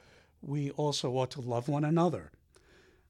we 0.41 0.71
also 0.71 1.11
ought 1.11 1.31
to 1.31 1.41
love 1.41 1.67
one 1.67 1.83
another, 1.83 2.31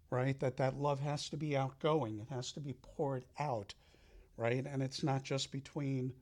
right? 0.10 0.40
That 0.40 0.58
that 0.58 0.76
love 0.76 1.00
has 1.00 1.30
to 1.30 1.38
be 1.38 1.56
outgoing, 1.56 2.20
it 2.20 2.34
has 2.34 2.52
to 2.54 2.60
be 2.60 2.74
poured 2.74 3.26
out, 3.38 3.76
right? 4.36 4.66
And 4.66 4.82
it's 4.82 5.04
not 5.04 5.24
just 5.24 5.52
between 5.52 6.14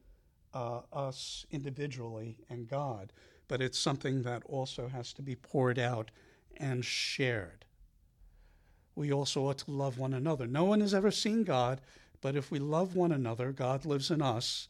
uh, 0.53 0.81
us 0.91 1.45
individually 1.51 2.37
and 2.49 2.67
God, 2.67 3.13
but 3.47 3.61
it's 3.61 3.79
something 3.79 4.23
that 4.23 4.43
also 4.45 4.89
has 4.89 5.13
to 5.13 5.21
be 5.21 5.35
poured 5.35 5.79
out 5.79 6.11
and 6.57 6.83
shared. 6.83 7.63
We 8.95 9.13
also 9.13 9.47
ought 9.47 9.59
to 9.59 9.71
love 9.71 9.97
one 9.99 10.13
another. 10.13 10.47
No 10.47 10.65
one 10.65 10.81
has 10.81 10.93
ever 10.93 11.11
seen 11.11 11.43
God, 11.43 11.79
but 12.21 12.35
if 12.35 12.51
we 12.51 12.59
love 12.59 12.95
one 12.95 13.11
another, 13.11 13.51
God 13.51 13.85
lives 13.85 14.11
in 14.11 14.21
us, 14.21 14.67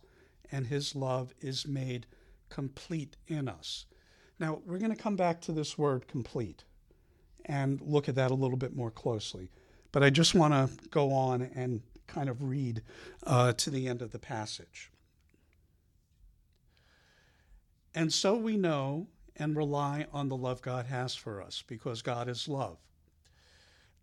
and 0.51 0.67
his 0.67 0.95
love 0.95 1.33
is 1.39 1.67
made 1.67 2.05
complete 2.49 3.17
in 3.27 3.47
us. 3.47 3.85
Now, 4.39 4.61
we're 4.65 4.77
going 4.77 4.95
to 4.95 5.01
come 5.01 5.15
back 5.15 5.41
to 5.41 5.51
this 5.51 5.77
word 5.77 6.07
complete 6.07 6.63
and 7.45 7.81
look 7.81 8.07
at 8.07 8.15
that 8.15 8.31
a 8.31 8.35
little 8.35 8.57
bit 8.57 8.75
more 8.75 8.91
closely. 8.91 9.49
But 9.91 10.03
I 10.03 10.09
just 10.09 10.35
want 10.35 10.53
to 10.53 10.89
go 10.89 11.11
on 11.11 11.41
and 11.41 11.81
kind 12.05 12.29
of 12.29 12.43
read 12.43 12.81
uh, 13.25 13.53
to 13.53 13.69
the 13.69 13.87
end 13.87 14.01
of 14.01 14.11
the 14.11 14.19
passage. 14.19 14.91
And 17.95 18.13
so 18.13 18.35
we 18.35 18.57
know 18.57 19.07
and 19.35 19.55
rely 19.55 20.05
on 20.13 20.29
the 20.29 20.37
love 20.37 20.61
God 20.61 20.85
has 20.85 21.15
for 21.15 21.41
us 21.41 21.63
because 21.65 22.01
God 22.01 22.27
is 22.27 22.47
love. 22.47 22.77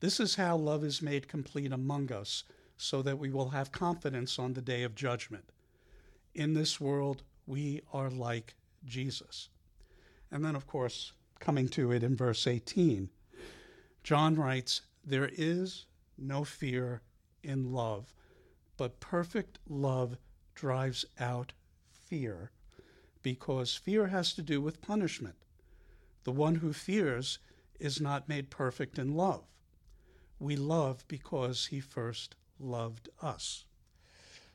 This 0.01 0.21
is 0.21 0.35
how 0.35 0.57
love 0.57 0.85
is 0.85 1.01
made 1.01 1.29
complete 1.29 1.73
among 1.73 2.13
us 2.13 2.45
so 2.77 3.03
that 3.03 3.19
we 3.19 3.31
will 3.31 3.51
have 3.51 3.73
confidence 3.73 4.39
on 4.39 4.55
the 4.55 4.63
day 4.63 4.83
of 4.83 4.95
judgment. 4.95 5.51
In 6.35 6.55
this 6.55 6.81
world, 6.81 7.23
we 7.47 7.83
are 7.93 8.11
like 8.11 8.55
Jesus. 8.85 9.49
And 10.31 10.45
then, 10.45 10.57
of 10.57 10.67
course, 10.67 11.13
coming 11.39 11.69
to 11.69 11.93
it 11.93 12.03
in 12.03 12.17
verse 12.17 12.47
18, 12.47 13.09
John 14.03 14.35
writes, 14.35 14.83
There 15.05 15.31
is 15.33 15.87
no 16.19 16.45
fear 16.45 17.03
in 17.43 17.73
love, 17.73 18.15
but 18.77 19.01
perfect 19.01 19.59
love 19.69 20.17
drives 20.55 21.05
out 21.19 21.53
fear, 21.91 22.51
because 23.23 23.75
fear 23.75 24.09
has 24.09 24.35
to 24.35 24.43
do 24.43 24.61
with 24.61 24.83
punishment. 24.83 25.37
The 26.25 26.33
one 26.33 26.57
who 26.57 26.73
fears 26.73 27.39
is 27.79 28.01
not 28.01 28.29
made 28.29 28.51
perfect 28.51 28.99
in 28.99 29.15
love. 29.15 29.45
We 30.39 30.57
love 30.57 31.05
because 31.09 31.67
he 31.67 31.81
first 31.81 32.35
loved 32.65 33.09
us. 33.23 33.65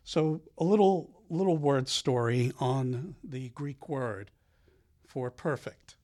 So, 0.03 0.41
a 0.57 0.63
little, 0.63 1.23
little 1.29 1.57
word 1.57 1.87
story 1.87 2.51
on 2.59 3.15
the 3.23 3.49
Greek 3.49 3.87
word 3.87 4.31
for 5.05 5.29
perfect. 5.29 5.95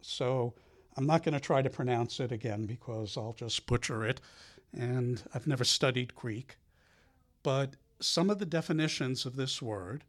So, 0.00 0.54
I'm 0.96 1.06
not 1.06 1.22
going 1.24 1.34
to 1.34 1.40
try 1.40 1.60
to 1.60 1.70
pronounce 1.70 2.20
it 2.20 2.32
again 2.32 2.66
because 2.66 3.16
I'll 3.16 3.34
just 3.34 3.66
butcher 3.66 4.06
it, 4.06 4.20
and 4.72 5.22
I've 5.34 5.46
never 5.46 5.64
studied 5.64 6.14
Greek. 6.14 6.56
But 7.42 7.74
some 8.00 8.30
of 8.30 8.38
the 8.38 8.46
definitions 8.46 9.26
of 9.26 9.36
this 9.36 9.60
word 9.60 10.04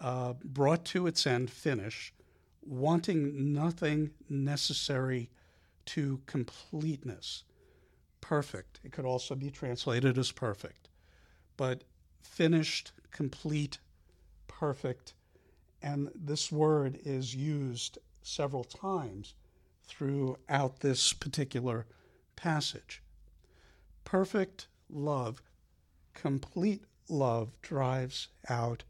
uh, 0.00 0.34
brought 0.44 0.84
to 0.86 1.06
its 1.06 1.26
end, 1.26 1.50
finish, 1.50 2.12
wanting 2.62 3.52
nothing 3.52 4.10
necessary 4.28 5.30
to 5.86 6.20
completeness. 6.26 7.44
Perfect. 8.20 8.80
It 8.84 8.92
could 8.92 9.04
also 9.04 9.34
be 9.34 9.50
translated 9.50 10.18
as 10.18 10.32
perfect. 10.32 10.88
But 11.56 11.84
finished, 12.22 12.92
complete, 13.10 13.78
perfect. 14.46 15.14
And 15.82 16.10
this 16.14 16.52
word 16.52 16.98
is 17.04 17.34
used 17.34 17.98
several 18.22 18.64
times 18.64 19.34
throughout 19.84 20.80
this 20.80 21.12
particular 21.12 21.86
passage. 22.36 23.02
Perfect 24.04 24.68
love, 24.90 25.42
complete 26.14 26.84
love 27.08 27.50
drives 27.62 28.28
out 28.48 28.84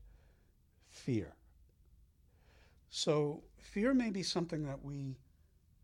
fear. 0.89 1.35
So, 2.91 3.43
fear 3.59 3.95
may 3.95 4.11
be 4.11 4.23
something 4.23 4.65
that 4.65 4.83
we 4.85 5.17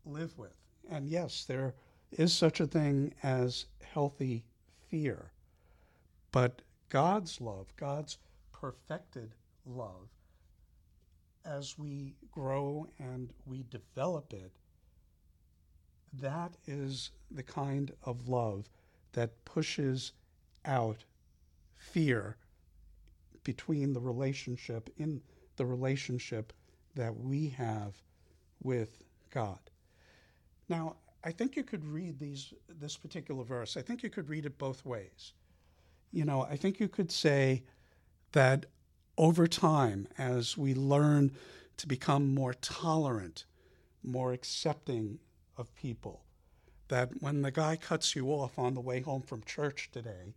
live 0.05 0.37
with. 0.37 0.55
And 0.89 1.07
yes, 1.07 1.45
there 1.45 1.75
is 2.17 2.33
such 2.33 2.59
a 2.59 2.67
thing 2.67 3.13
as 3.23 3.65
healthy 3.83 4.43
fear. 4.89 5.31
But 6.31 6.61
God's 6.89 7.41
love, 7.41 7.67
God's 7.77 8.17
perfected 8.51 9.33
love, 9.65 10.09
as 11.45 11.77
we 11.77 12.15
grow 12.31 12.87
and 12.99 13.29
we 13.45 13.65
develop 13.69 14.33
it, 14.33 14.51
that 16.21 16.55
is 16.65 17.11
the 17.31 17.43
kind 17.43 17.91
of 18.03 18.27
love 18.29 18.69
that 19.13 19.45
pushes 19.45 20.13
out 20.65 21.03
fear 21.75 22.37
between 23.43 23.93
the 23.93 23.99
relationship, 23.99 24.89
in 24.97 25.21
the 25.57 25.65
relationship 25.65 26.53
that 26.95 27.15
we 27.19 27.49
have 27.49 28.01
with 28.63 29.03
God. 29.29 29.59
Now, 30.67 30.95
I 31.25 31.31
think 31.31 31.55
you 31.55 31.63
could 31.63 31.83
read 31.83 32.19
these 32.19 32.53
this 32.69 32.95
particular 32.95 33.43
verse. 33.43 33.75
I 33.75 33.81
think 33.81 34.03
you 34.03 34.11
could 34.11 34.29
read 34.29 34.45
it 34.45 34.59
both 34.59 34.85
ways. 34.85 35.33
You 36.11 36.23
know, 36.23 36.43
I 36.43 36.55
think 36.55 36.79
you 36.79 36.87
could 36.87 37.11
say 37.11 37.63
that 38.33 38.67
over 39.17 39.47
time, 39.47 40.07
as 40.19 40.55
we 40.55 40.75
learn 40.75 41.31
to 41.77 41.87
become 41.87 42.33
more 42.33 42.53
tolerant, 42.53 43.45
more 44.03 44.33
accepting 44.33 45.17
of 45.57 45.73
people, 45.75 46.21
that 46.89 47.09
when 47.21 47.41
the 47.41 47.51
guy 47.51 47.75
cuts 47.75 48.15
you 48.15 48.27
off 48.27 48.59
on 48.59 48.75
the 48.75 48.81
way 48.81 49.01
home 49.01 49.23
from 49.23 49.41
church 49.43 49.89
today, 49.91 50.35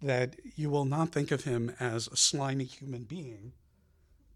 that 0.00 0.36
you 0.54 0.70
will 0.70 0.84
not 0.84 1.10
think 1.10 1.32
of 1.32 1.44
him 1.44 1.74
as 1.80 2.06
a 2.06 2.16
slimy 2.16 2.64
human 2.64 3.02
being, 3.02 3.52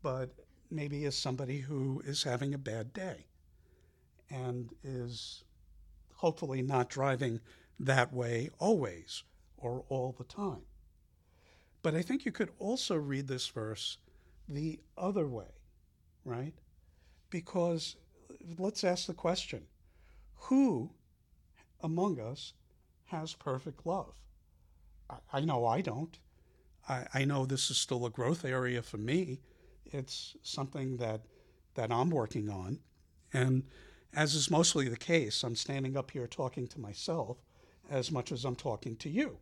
but 0.03 0.31
maybe 0.71 1.05
as 1.05 1.17
somebody 1.17 1.61
who 1.61 2.03
is 2.05 2.25
having 2.25 2.53
a 2.53 2.59
bad 2.59 2.93
day 2.93 3.27
and 4.31 4.71
is 4.83 5.45
hopefully 6.19 6.63
not 6.63 6.91
driving 6.91 7.41
that 7.79 8.13
way 8.13 8.51
always 8.59 9.23
or 9.57 9.85
all 9.89 10.15
the 10.19 10.25
time. 10.25 10.63
But 11.81 11.95
I 11.95 12.03
think 12.03 12.25
you 12.25 12.33
could 12.33 12.51
also 12.59 12.97
read 12.97 13.29
this 13.29 13.47
verse 13.47 13.99
the 14.49 14.81
other 14.97 15.29
way, 15.29 15.53
right? 16.25 16.55
Because 17.31 17.97
let's 18.59 18.83
ask 18.83 19.07
the 19.07 19.15
question 19.15 19.63
who 20.35 20.91
among 21.83 22.19
us 22.19 22.53
has 23.07 23.35
perfect 23.35 23.87
love? 23.87 24.15
I, 25.09 25.17
I 25.33 25.41
know 25.41 25.67
I 25.67 25.81
don't. 25.83 26.19
I, 26.89 27.07
I 27.15 27.25
know 27.27 27.47
this 27.47 27.71
is 27.71 27.79
still 27.79 28.05
a 28.07 28.11
growth 28.11 28.45
area 28.45 28.83
for 28.83 28.99
me. 28.99 29.41
It's 29.87 30.37
something 30.43 30.97
that 30.97 31.23
that 31.75 31.93
I'm 31.93 32.11
working 32.11 32.51
on. 32.51 32.81
And 33.33 33.63
as 34.15 34.35
is 34.35 34.51
mostly 34.51 34.89
the 34.89 34.97
case, 34.97 35.43
I'm 35.43 35.57
standing 35.57 35.97
up 35.97 36.11
here 36.11 36.27
talking 36.27 36.67
to 36.69 36.81
myself 36.81 37.39
as 37.91 38.11
much 38.11 38.33
as 38.33 38.45
I'm 38.45 38.57
talking 38.57 38.97
to 38.97 39.09
you. 39.09 39.39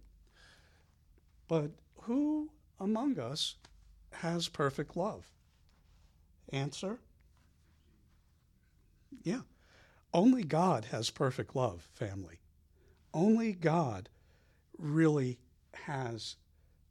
But 1.49 1.71
who 2.03 2.51
among 2.81 3.19
us 3.19 3.55
has 4.13 4.49
perfect 4.49 4.97
love? 4.97 5.31
Answer? 6.53 6.99
Yeah. 9.23 9.43
Only 10.13 10.45
God 10.45 10.87
has 10.87 11.11
perfect 11.11 11.55
love, 11.55 11.89
family. 11.93 12.41
Only 13.13 13.53
God 13.53 14.09
really 14.79 15.39
has 15.73 16.37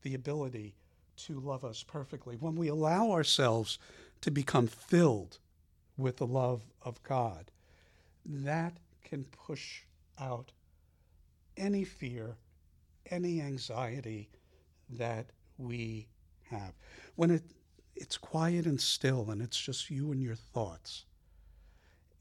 the 0.02 0.14
ability 0.14 0.76
to 1.18 1.40
love 1.40 1.64
us 1.64 1.84
perfectly. 1.84 2.36
When 2.36 2.56
we 2.56 2.68
allow 2.68 3.12
ourselves 3.12 3.80
to 4.22 4.32
become 4.32 4.68
filled 4.68 5.40
with 5.98 6.18
the 6.18 6.28
love 6.28 6.64
of 6.82 7.02
God, 7.04 7.52
that 8.26 8.78
can 9.04 9.24
push 9.26 9.84
out 10.20 10.52
any 11.58 11.84
fear, 11.84 12.38
any 13.10 13.42
anxiety 13.42 14.30
that 14.90 15.28
we 15.58 16.08
have. 16.50 16.74
When 17.16 17.32
it, 17.32 17.44
it's 17.96 18.18
quiet 18.18 18.66
and 18.66 18.80
still 18.80 19.30
and 19.32 19.42
it's 19.42 19.60
just 19.60 19.90
you 19.90 20.12
and 20.12 20.22
your 20.22 20.36
thoughts, 20.36 21.06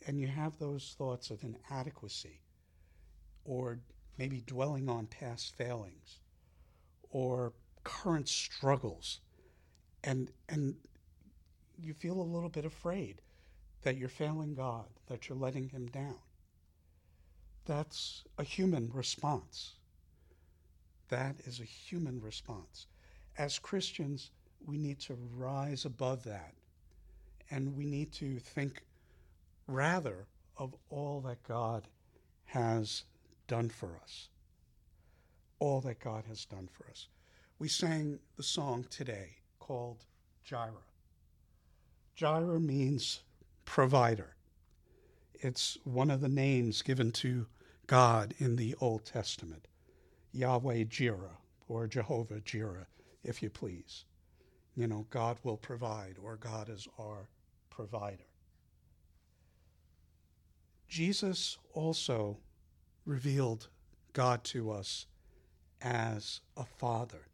and 0.06 0.20
you 0.20 0.26
have 0.26 0.58
those 0.58 0.94
thoughts 0.98 1.30
of 1.30 1.42
inadequacy 1.42 2.40
or 3.44 3.78
maybe 4.18 4.42
dwelling 4.46 4.88
on 4.88 5.06
past 5.06 5.54
failings 5.56 6.20
or 7.10 7.52
current 7.84 8.28
struggles 8.28 9.20
and 10.02 10.30
and 10.48 10.74
you 11.78 11.92
feel 11.92 12.20
a 12.20 12.22
little 12.22 12.48
bit 12.48 12.64
afraid 12.64 13.20
that 13.84 13.96
you're 13.96 14.08
failing 14.08 14.54
God, 14.54 14.86
that 15.06 15.28
you're 15.28 15.38
letting 15.38 15.68
him 15.68 15.86
down. 15.86 16.18
That's 17.64 18.24
a 18.36 18.42
human 18.42 18.90
response. 18.92 19.74
That 21.08 21.36
is 21.44 21.60
a 21.60 21.64
human 21.64 22.20
response. 22.20 22.86
As 23.38 23.58
Christians, 23.58 24.32
we 24.66 24.76
need 24.76 24.98
to 25.00 25.16
rise 25.34 25.84
above 25.84 26.24
that 26.24 26.54
and 27.50 27.76
we 27.76 27.86
need 27.86 28.12
to 28.14 28.38
think 28.38 28.82
rather 29.68 30.26
of 30.56 30.74
all 30.90 31.20
that 31.20 31.42
God 31.44 31.84
has 32.46 33.04
done 33.46 33.68
for 33.68 33.90
us 34.02 34.28
all 35.64 35.80
that 35.80 35.98
God 35.98 36.24
has 36.28 36.44
done 36.44 36.68
for 36.70 36.84
us. 36.90 37.08
We 37.58 37.68
sang 37.68 38.18
the 38.36 38.42
song 38.42 38.84
today 38.90 39.30
called 39.58 40.04
Jireh. 40.44 40.90
Jireh 42.14 42.60
means 42.60 43.20
provider. 43.64 44.34
It's 45.34 45.78
one 45.84 46.10
of 46.10 46.20
the 46.20 46.28
names 46.28 46.82
given 46.82 47.12
to 47.12 47.46
God 47.86 48.34
in 48.38 48.56
the 48.56 48.74
Old 48.80 49.04
Testament 49.04 49.68
Yahweh 50.32 50.84
Jireh, 50.84 51.38
or 51.68 51.86
Jehovah 51.86 52.40
Jireh, 52.40 52.86
if 53.22 53.42
you 53.42 53.50
please. 53.50 54.04
You 54.74 54.88
know, 54.88 55.06
God 55.10 55.38
will 55.44 55.56
provide, 55.56 56.16
or 56.20 56.36
God 56.36 56.68
is 56.68 56.88
our 56.98 57.28
provider. 57.70 58.26
Jesus 60.88 61.56
also 61.72 62.38
revealed 63.06 63.68
God 64.12 64.42
to 64.44 64.70
us 64.70 65.06
as 65.80 66.40
a 66.56 66.64
father. 66.64 67.28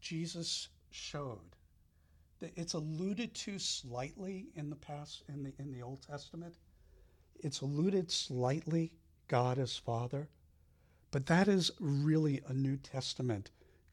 Jesus 0.00 0.68
showed 0.90 1.56
it's 2.40 2.74
alluded 2.74 3.34
to 3.34 3.58
slightly 3.58 4.48
in 4.54 4.70
the 4.70 4.76
past 4.76 5.22
in 5.28 5.42
the 5.42 5.52
in 5.58 5.72
the 5.72 5.82
Old 5.82 6.02
Testament. 6.02 6.56
It's 7.40 7.60
alluded 7.60 8.10
slightly 8.10 8.92
God 9.28 9.58
as 9.58 9.76
Father, 9.76 10.28
but 11.10 11.26
that 11.26 11.48
is 11.48 11.70
really 11.78 12.40
a 12.46 12.52
New 12.52 12.76
Testament 12.76 13.50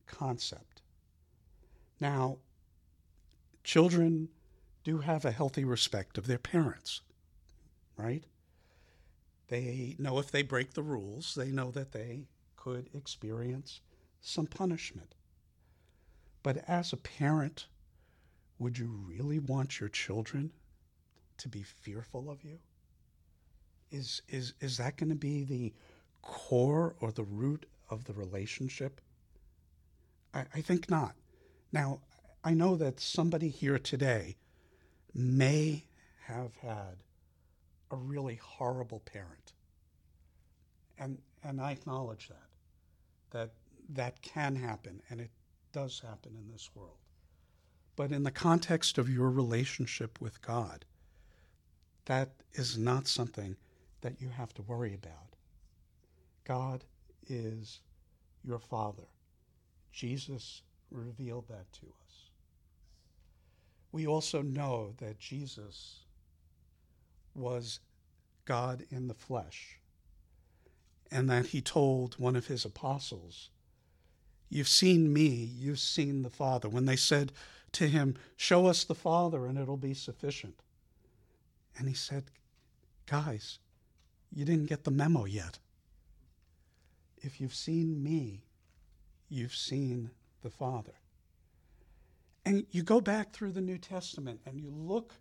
concept. 0.08 0.81
Now, 1.99 2.38
children 3.63 4.29
do 4.84 4.99
have 4.99 5.25
a 5.25 5.31
healthy 5.31 5.63
respect 5.63 6.17
of 6.17 6.27
their 6.27 6.38
parents, 6.38 7.01
right? 7.97 8.23
They 9.47 9.95
know 9.99 10.19
if 10.19 10.31
they 10.31 10.43
break 10.43 10.73
the 10.73 10.84
rules, 10.84 11.36
they 11.36 11.51
know 11.51 11.71
that 11.71 11.91
they 11.91 12.27
could 12.55 12.89
experience 12.93 13.81
some 14.21 14.47
punishment. 14.47 15.15
But 16.43 16.58
as 16.67 16.93
a 16.93 16.97
parent, 16.97 17.67
would 18.60 18.78
you 18.78 18.88
really 19.08 19.39
want 19.39 19.80
your 19.80 19.89
children 19.89 20.52
to 21.38 21.50
be 21.50 21.63
fearful 21.63 22.30
of 22.30 22.44
you? 22.44 22.60
Is, 23.91 24.22
is, 24.30 24.54
is 24.62 24.78
that 24.78 24.98
going 24.98 25.10
to 25.10 25.15
be 25.15 25.44
the 25.44 25.74
core 26.22 26.96
or 27.00 27.12
the 27.12 27.24
root 27.24 27.65
of 27.89 28.06
the 28.06 28.13
relationship 28.13 29.02
I, 30.36 30.46
I 30.54 30.62
think 30.62 30.89
not. 30.89 31.15
Now, 31.72 32.02
I 32.44 32.54
know 32.54 32.76
that 32.76 33.00
somebody 33.00 33.50
here 33.50 33.80
today 33.80 34.36
may 35.13 35.86
have 36.26 36.56
had 36.58 36.98
a 37.89 37.96
really 37.96 38.36
horrible 38.36 39.00
parent. 39.00 39.54
And, 41.00 41.18
and 41.44 41.60
I 41.62 41.72
acknowledge 41.72 42.28
that, 42.28 42.50
that 43.32 43.52
that 43.89 44.22
can 44.22 44.56
happen, 44.56 45.02
and 45.10 45.22
it 45.22 45.30
does 45.72 46.00
happen 46.00 46.36
in 46.36 46.52
this 46.52 46.70
world. 46.74 46.98
But 47.95 48.12
in 48.12 48.23
the 48.23 48.31
context 48.31 48.97
of 48.97 49.10
your 49.10 49.29
relationship 49.29 50.19
with 50.19 50.41
God, 50.41 50.86
that 52.05 52.31
is 52.53 52.77
not 52.77 53.08
something 53.08 53.55
that 54.01 54.21
you 54.21 54.29
have 54.29 54.53
to 54.55 54.62
worry 54.62 54.93
about. 54.93 55.36
God 56.43 56.84
is 57.27 57.79
your 58.43 58.60
Father. 58.60 59.08
Jesus 59.91 60.62
revealed 60.91 61.47
that 61.47 61.71
to 61.73 61.86
us. 61.86 62.29
We 63.91 64.05
also 64.05 64.41
know 64.41 64.93
that 64.97 65.19
Jesus 65.19 66.01
was 67.34 67.79
God 68.45 68.86
in 68.91 69.08
the 69.08 69.13
flesh, 69.13 69.79
and 71.12 71.29
that 71.29 71.47
he 71.47 71.62
told 71.62 72.15
one 72.19 72.36
of 72.36 72.47
his 72.47 72.65
apostles, 72.65 73.49
You've 74.49 74.67
seen 74.67 75.12
me, 75.12 75.27
you've 75.27 75.79
seen 75.79 76.21
the 76.21 76.29
Father. 76.29 76.69
When 76.69 76.86
they 76.86 76.95
said 76.95 77.31
to 77.76 77.88
him, 77.88 78.16
Show 78.36 78.68
us 78.68 78.84
the 78.84 78.96
Father, 78.96 79.46
and 79.46 79.58
it'll 79.58 79.78
be 79.78 79.94
sufficient. 79.94 80.62
And 81.78 81.88
he 81.88 81.94
said, 81.94 82.26
Guys, 83.06 83.60
you 84.32 84.46
didn't 84.46 84.68
get 84.70 84.84
the 84.84 84.92
memo 84.92 85.26
yet. 85.26 85.60
If 87.18 87.40
you've 87.40 87.56
seen 87.56 88.02
me, 88.04 88.44
you've 89.30 89.56
seen 89.56 90.12
the 90.42 90.50
Father. 90.50 90.94
And 92.46 92.66
you 92.72 92.84
go 92.84 93.02
back 93.02 93.32
through 93.34 93.54
the 93.54 93.62
New 93.62 93.78
Testament 93.78 94.40
and 94.46 94.60
you 94.60 94.70
look 94.70 95.14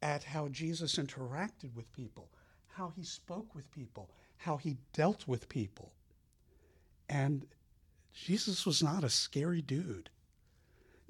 at 0.00 0.24
how 0.24 0.48
Jesus 0.48 0.96
interacted 0.96 1.74
with 1.74 1.92
people, 1.92 2.30
how 2.68 2.92
he 2.96 3.04
spoke 3.04 3.54
with 3.54 3.70
people, 3.70 4.10
how 4.38 4.56
he 4.56 4.78
dealt 4.92 5.28
with 5.28 5.48
people. 5.48 5.92
And 7.08 7.46
Jesus 8.14 8.64
was 8.64 8.82
not 8.82 9.04
a 9.04 9.10
scary 9.10 9.60
dude. 9.60 10.10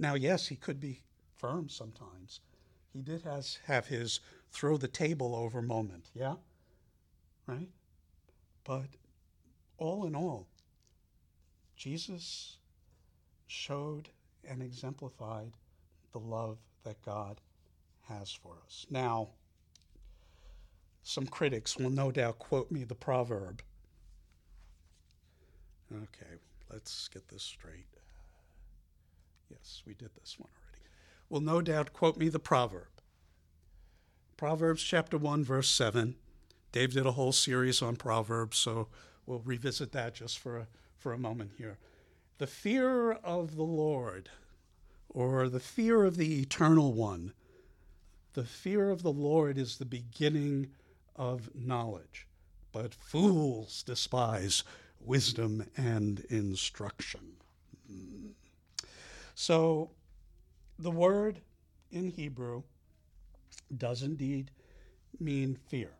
Now, 0.03 0.15
yes, 0.15 0.49
he 0.49 0.57
could 0.57 0.81
be 0.81 1.05
firm 1.37 1.69
sometimes. 1.69 2.41
He 2.93 3.03
did 3.03 3.23
has, 3.23 3.61
have 3.67 3.87
his 3.87 4.19
throw 4.51 4.77
the 4.77 4.89
table 4.89 5.37
over 5.37 5.63
moment, 5.63 6.11
yeah? 6.13 6.35
Right? 7.47 7.69
But 8.65 8.89
all 9.79 10.05
in 10.05 10.17
all, 10.17 10.49
Jesus 11.77 12.57
showed 13.47 14.09
and 14.45 14.61
exemplified 14.61 15.53
the 16.11 16.19
love 16.19 16.59
that 16.83 17.01
God 17.03 17.41
has 18.09 18.33
for 18.33 18.57
us. 18.67 18.85
Now, 18.91 19.29
some 21.05 21.27
critics 21.27 21.77
will 21.77 21.91
no 21.91 22.11
doubt 22.11 22.41
quote 22.41 22.73
me 22.73 22.83
the 22.83 22.97
proverb. 22.97 23.63
Okay, 25.93 26.41
let's 26.73 27.07
get 27.07 27.29
this 27.29 27.45
straight. 27.45 27.87
Yes, 29.63 29.83
we 29.87 29.95
did 29.95 30.11
this 30.19 30.39
one 30.39 30.49
already. 30.49 30.83
Will 31.29 31.41
no 31.41 31.61
doubt 31.61 31.93
quote 31.93 32.17
me 32.17 32.29
the 32.29 32.41
proverb. 32.41 32.89
Proverbs 34.37 34.83
chapter 34.83 35.17
1, 35.17 35.45
verse 35.45 35.69
7. 35.69 36.17
Dave 36.73 36.95
did 36.95 37.07
a 37.07 37.13
whole 37.13 37.33
series 37.33 37.81
on 37.81 37.95
Proverbs, 37.95 38.57
so 38.57 38.89
we'll 39.25 39.39
revisit 39.41 39.93
that 39.93 40.15
just 40.15 40.39
for 40.39 40.59
a, 40.59 40.67
for 40.99 41.13
a 41.13 41.19
moment 41.19 41.53
here. 41.59 41.79
The 42.39 42.47
fear 42.49 43.13
of 43.13 43.55
the 43.55 43.63
Lord, 43.63 44.31
or 45.09 45.49
the 45.49 45.61
fear 45.61 46.05
of 46.05 46.17
the 46.17 46.41
Eternal 46.41 46.93
One, 46.93 47.33
the 48.33 48.45
fear 48.45 48.91
of 48.91 49.03
the 49.03 49.13
Lord 49.13 49.59
is 49.59 49.77
the 49.77 49.85
beginning 49.85 50.71
of 51.15 51.51
knowledge, 51.55 52.27
but 52.73 52.95
fools 52.95 53.85
despise 53.85 54.65
wisdom 54.99 55.67
and 55.77 56.21
instruction. 56.31 57.37
So, 59.35 59.91
the 60.79 60.91
word 60.91 61.41
in 61.91 62.11
Hebrew 62.11 62.63
does 63.77 64.03
indeed 64.03 64.51
mean 65.19 65.59
fear. 65.69 65.93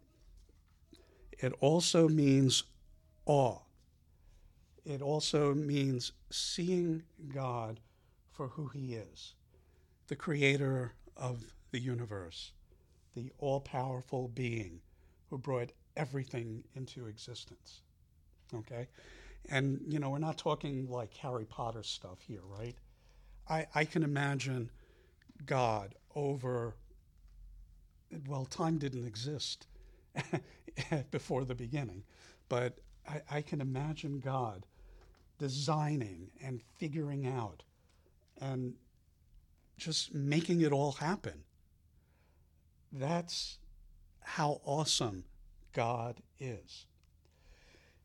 It 1.39 1.53
also 1.61 2.09
means 2.09 2.65
awe. 3.27 3.59
It 4.85 5.01
also 5.01 5.55
means 5.55 6.13
seeing 6.31 7.03
God 7.33 7.81
for 8.31 8.49
who 8.49 8.69
He 8.69 8.95
is, 8.95 9.35
the 10.09 10.17
creator 10.17 10.95
of 11.17 11.55
the 11.71 11.81
universe, 11.81 12.53
the 13.15 13.31
all 13.39 13.61
powerful 13.61 14.29
being 14.29 14.81
who 15.31 15.39
brought 15.39 15.71
everything 15.97 16.65
into 16.75 17.07
existence. 17.07 17.83
Okay? 18.55 18.89
And, 19.49 19.81
you 19.89 19.99
know, 19.99 20.11
we're 20.11 20.19
not 20.19 20.39
talking 20.39 20.89
like 20.89 21.15
Harry 21.15 21.45
Potter 21.45 21.83
stuff 21.83 22.19
here, 22.27 22.43
right? 22.45 22.77
I, 23.53 23.67
I 23.75 23.85
can 23.85 24.03
imagine 24.03 24.71
God 25.45 25.95
over, 26.15 26.75
well, 28.27 28.47
time 28.47 28.79
didn't 28.79 29.07
exist 29.07 29.67
before 31.11 31.45
the 31.45 31.55
beginning, 31.55 32.03
but 32.49 32.79
I, 33.07 33.21
I 33.31 33.43
can 33.43 33.61
imagine 33.61 34.21
God 34.21 34.65
designing 35.39 36.31
and 36.43 36.63
figuring 36.79 37.27
out 37.27 37.63
and 38.41 38.73
just 39.77 40.15
making 40.15 40.63
it 40.63 40.73
all 40.73 40.93
happen. 40.93 41.45
That's 42.91 43.59
how 44.21 44.63
awesome 44.65 45.25
God 45.75 46.23
is. 46.41 46.87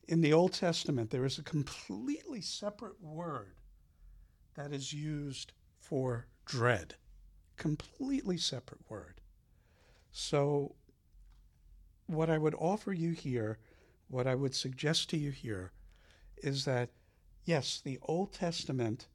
In 0.10 0.19
the 0.19 0.33
Old 0.33 0.51
Testament, 0.51 1.10
there 1.10 1.25
is 1.25 1.38
a 1.38 1.43
completely 1.43 2.41
separate 2.41 3.01
word 3.01 3.56
that 4.57 4.73
is 4.73 4.91
used 4.91 5.53
for 5.79 6.25
dread. 6.45 6.95
Completely 7.55 8.37
separate 8.37 8.81
word. 8.89 9.21
So, 10.11 10.75
what 12.07 12.29
I 12.29 12.37
would 12.37 12.55
offer 12.55 12.91
you 12.91 13.11
here, 13.11 13.59
what 14.09 14.27
I 14.27 14.35
would 14.35 14.55
suggest 14.55 15.09
to 15.11 15.17
you 15.17 15.31
here, 15.31 15.71
is 16.37 16.65
that 16.65 16.89
yes, 17.45 17.81
the 17.83 17.99
Old 18.03 18.33
Testament 18.33 19.07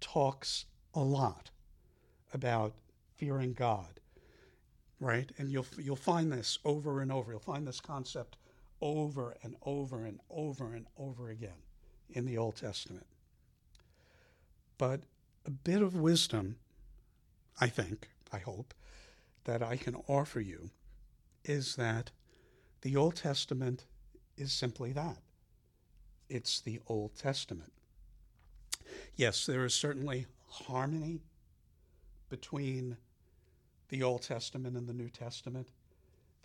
talks 0.00 0.66
a 0.94 1.00
lot 1.00 1.50
about 2.32 2.74
fearing 3.16 3.52
God, 3.52 4.00
right? 5.00 5.30
And 5.38 5.50
you'll 5.50 5.66
you'll 5.78 5.96
find 5.96 6.32
this 6.32 6.58
over 6.64 7.00
and 7.00 7.10
over. 7.10 7.32
You'll 7.32 7.40
find 7.40 7.66
this 7.66 7.80
concept 7.80 8.36
over 8.80 9.36
and 9.42 9.56
over 9.62 10.04
and 10.04 10.20
over 10.30 10.74
and 10.74 10.86
over 10.96 11.30
again 11.30 11.62
in 12.10 12.26
the 12.26 12.38
Old 12.38 12.56
Testament. 12.56 13.06
But 14.78 15.02
a 15.44 15.50
bit 15.50 15.82
of 15.82 15.96
wisdom, 15.96 16.56
I 17.60 17.66
think, 17.68 18.08
I 18.32 18.38
hope, 18.38 18.72
that 19.44 19.62
I 19.62 19.76
can 19.76 19.96
offer 20.06 20.40
you 20.40 20.70
is 21.44 21.76
that 21.76 22.10
the 22.82 22.96
Old 22.96 23.16
Testament 23.16 23.84
is 24.36 24.52
simply 24.52 24.92
that 24.92 25.18
it's 26.28 26.60
the 26.60 26.80
Old 26.86 27.16
Testament. 27.16 27.72
Yes, 29.16 29.46
there 29.46 29.64
is 29.64 29.74
certainly 29.74 30.26
harmony 30.48 31.20
between 32.28 32.96
the 33.88 34.02
Old 34.02 34.22
Testament 34.22 34.76
and 34.76 34.86
the 34.86 34.92
New 34.92 35.08
Testament. 35.08 35.68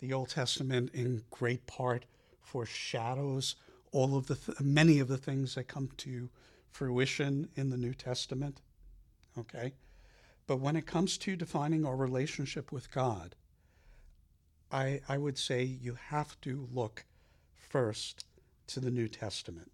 The 0.00 0.12
Old 0.12 0.30
Testament, 0.30 0.90
in 0.94 1.22
great 1.30 1.66
part, 1.66 2.04
foreshadows 2.40 3.56
all 3.92 4.16
of 4.16 4.26
the 4.26 4.34
th- 4.36 4.60
many 4.60 4.98
of 4.98 5.08
the 5.08 5.18
things 5.18 5.54
that 5.54 5.68
come 5.68 5.90
to 5.98 6.28
fruition 6.74 7.48
in 7.54 7.70
the 7.70 7.76
New 7.76 7.94
Testament. 7.94 8.60
Okay, 9.38 9.74
but 10.46 10.60
when 10.60 10.76
it 10.76 10.86
comes 10.86 11.16
to 11.18 11.36
defining 11.36 11.86
our 11.86 11.96
relationship 11.96 12.72
with 12.72 12.90
God, 12.90 13.36
I 14.70 15.00
I 15.08 15.16
would 15.16 15.38
say 15.38 15.62
you 15.62 15.94
have 15.94 16.38
to 16.42 16.68
look 16.72 17.04
first 17.56 18.26
to 18.66 18.80
the 18.80 18.90
New 18.90 19.08
Testament. 19.08 19.70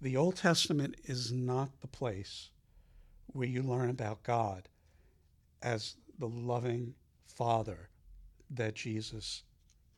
The 0.00 0.16
Old 0.16 0.36
Testament 0.36 0.96
is 1.04 1.32
not 1.32 1.80
the 1.80 1.88
place 1.88 2.50
where 3.26 3.48
you 3.48 3.62
learn 3.62 3.90
about 3.90 4.22
God 4.22 4.68
as 5.62 5.96
the 6.18 6.28
loving 6.28 6.94
Father 7.26 7.88
that 8.50 8.74
Jesus 8.74 9.42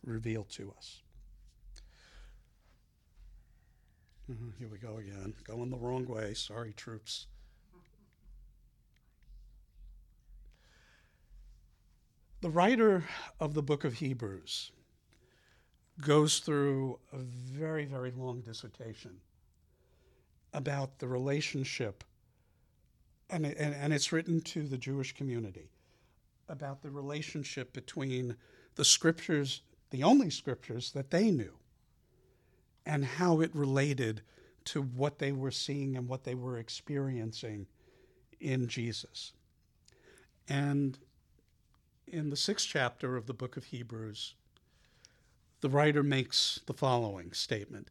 revealed 0.02 0.48
to 0.50 0.72
us. 0.76 1.02
Uh-huh, 4.30 4.50
here 4.58 4.68
we 4.68 4.78
go 4.78 4.98
again, 4.98 5.34
going 5.44 5.70
the 5.70 5.78
wrong 5.78 6.06
way. 6.06 6.34
Sorry, 6.34 6.74
troops. 6.74 7.26
The 12.40 12.50
writer 12.50 13.04
of 13.40 13.54
the 13.54 13.62
book 13.62 13.84
of 13.84 13.94
Hebrews 13.94 14.70
goes 16.00 16.38
through 16.40 16.98
a 17.12 17.18
very, 17.18 17.84
very 17.84 18.12
long 18.12 18.42
dissertation 18.42 19.16
about 20.52 20.98
the 20.98 21.08
relationship 21.08 22.04
and, 23.30 23.44
and, 23.44 23.74
and 23.74 23.92
it's 23.92 24.12
written 24.12 24.40
to 24.40 24.62
the 24.62 24.78
Jewish 24.78 25.14
community 25.14 25.70
about 26.48 26.82
the 26.82 26.90
relationship 26.90 27.72
between 27.72 28.36
the 28.76 28.84
scriptures, 28.84 29.62
the 29.90 30.02
only 30.02 30.30
scriptures 30.30 30.92
that 30.92 31.10
they 31.10 31.30
knew, 31.30 31.57
and 32.88 33.04
how 33.04 33.40
it 33.40 33.54
related 33.54 34.22
to 34.64 34.80
what 34.80 35.18
they 35.18 35.30
were 35.30 35.50
seeing 35.50 35.94
and 35.96 36.08
what 36.08 36.24
they 36.24 36.34
were 36.34 36.58
experiencing 36.58 37.66
in 38.40 38.66
Jesus. 38.66 39.32
And 40.48 40.98
in 42.06 42.30
the 42.30 42.36
sixth 42.36 42.66
chapter 42.68 43.16
of 43.16 43.26
the 43.26 43.34
book 43.34 43.58
of 43.58 43.64
Hebrews, 43.64 44.34
the 45.60 45.68
writer 45.68 46.02
makes 46.02 46.60
the 46.66 46.72
following 46.72 47.32
statement 47.32 47.88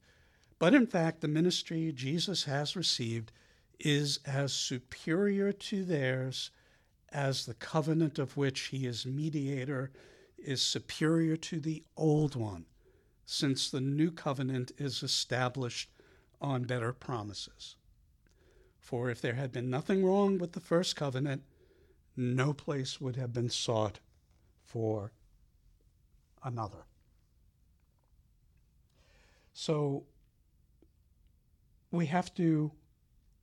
But 0.58 0.74
in 0.74 0.88
fact, 0.88 1.22
the 1.22 1.28
ministry 1.28 1.92
Jesus 1.92 2.46
has 2.46 2.76
received 2.76 3.32
is 3.80 4.20
as 4.26 4.52
superior 4.52 5.52
to 5.52 5.84
theirs 5.84 6.50
as 7.12 7.46
the 7.46 7.54
covenant 7.54 8.18
of 8.18 8.36
which 8.36 8.60
he 8.62 8.88
is 8.88 9.06
mediator 9.06 9.92
is 10.38 10.62
superior 10.62 11.38
to 11.38 11.60
the 11.60 11.84
old 11.96 12.36
one, 12.36 12.66
since 13.30 13.70
the 13.70 13.82
new 13.82 14.10
covenant 14.10 14.72
is 14.78 15.04
established 15.04 15.92
on 16.40 16.64
better 16.64 16.94
promises. 16.94 17.76
For 18.80 19.10
if 19.10 19.20
there 19.20 19.34
had 19.34 19.52
been 19.52 19.70
nothing 19.70 20.04
wrong 20.04 20.38
with 20.38 20.54
the 20.54 20.62
first 20.62 20.96
covenant, 20.96 21.44
no 22.16 22.54
place 22.54 23.02
would 23.02 23.18
have 23.18 23.34
been 23.34 23.50
sought 23.50 24.00
for 24.64 25.12
another. 26.42 26.86
So 29.52 30.06
we 31.92 32.06
have 32.06 32.34
to, 32.36 32.72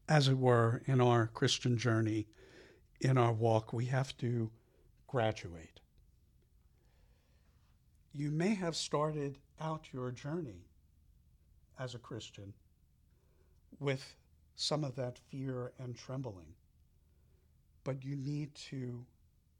as 0.08 0.28
it 0.28 0.38
were, 0.38 0.80
in 0.86 1.02
our 1.02 1.26
Christian 1.26 1.76
journey, 1.76 2.26
in 3.02 3.18
our 3.18 3.34
walk, 3.34 3.74
we 3.74 3.84
have 3.86 4.16
to 4.16 4.50
graduate. 5.06 5.80
You 8.14 8.30
may 8.30 8.54
have 8.54 8.76
started 8.76 9.38
out 9.60 9.92
your 9.92 10.10
journey 10.10 10.66
as 11.78 11.94
a 11.94 11.98
Christian 11.98 12.52
with 13.80 14.16
some 14.56 14.84
of 14.84 14.94
that 14.96 15.18
fear 15.18 15.72
and 15.78 15.96
trembling, 15.96 16.54
but 17.82 18.04
you 18.04 18.16
need 18.16 18.54
to 18.54 19.04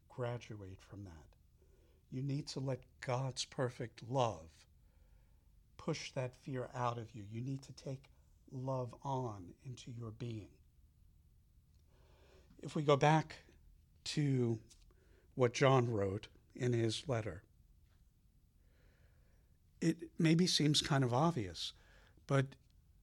graduate 0.08 0.78
from 0.80 1.04
that. 1.04 1.10
You 2.10 2.22
need 2.22 2.46
to 2.48 2.60
let 2.60 2.80
God's 3.00 3.44
perfect 3.44 4.02
love 4.08 4.48
push 5.76 6.12
that 6.12 6.32
fear 6.42 6.68
out 6.74 6.96
of 6.96 7.14
you. 7.14 7.24
You 7.30 7.40
need 7.40 7.62
to 7.62 7.72
take 7.72 8.04
love 8.52 8.94
on 9.02 9.44
into 9.66 9.90
your 9.90 10.12
being. 10.12 10.48
If 12.62 12.76
we 12.76 12.82
go 12.82 12.96
back 12.96 13.36
to 14.04 14.58
what 15.34 15.52
John 15.52 15.90
wrote 15.90 16.28
in 16.54 16.72
his 16.72 17.02
letter, 17.08 17.42
it 19.84 19.98
maybe 20.18 20.46
seems 20.46 20.80
kind 20.80 21.04
of 21.04 21.12
obvious, 21.12 21.74
but 22.26 22.46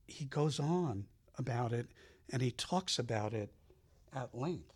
he 0.08 0.26
goes 0.26 0.60
on 0.60 1.06
about 1.38 1.74
it 1.74 1.86
and 2.32 2.42
he 2.42 2.50
talks 2.50 2.98
about 2.98 3.36
it 3.36 3.52
at 4.16 4.34
length 4.34 4.74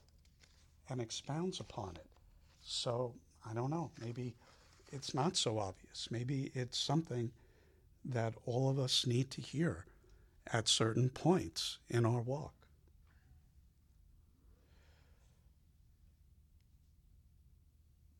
and 0.88 1.02
expounds 1.02 1.60
upon 1.60 1.96
it. 1.96 2.06
So 2.62 3.16
I 3.50 3.56
don't 3.56 3.72
know, 3.72 3.90
maybe 4.00 4.36
it's 4.92 5.16
not 5.16 5.36
so 5.36 5.58
obvious. 5.58 6.10
Maybe 6.12 6.52
it's 6.54 6.78
something 6.78 7.32
that 8.06 8.36
all 8.46 8.70
of 8.70 8.78
us 8.78 9.08
need 9.08 9.32
to 9.32 9.42
hear 9.42 9.88
at 10.54 10.68
certain 10.68 11.10
points 11.10 11.80
in 11.90 12.06
our 12.06 12.22
walk. 12.22 12.54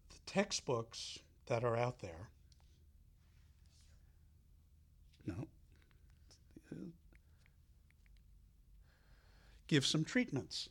The 0.10 0.32
textbooks 0.32 1.20
that 1.46 1.64
are 1.64 1.78
out 1.78 2.00
there, 2.00 2.30
no, 5.28 5.48
give 9.68 9.86
some 9.86 10.04
treatments 10.04 10.70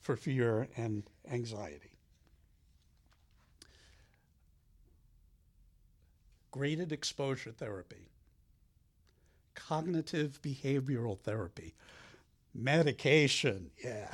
for 0.00 0.16
fear 0.16 0.68
and 0.76 1.04
anxiety. 1.30 1.90
graded 6.50 6.92
exposure 6.92 7.52
therapy, 7.52 8.10
cognitive 9.54 10.40
behavioral 10.42 11.18
therapy, 11.18 11.74
medication, 12.54 13.70
yeah, 13.84 14.08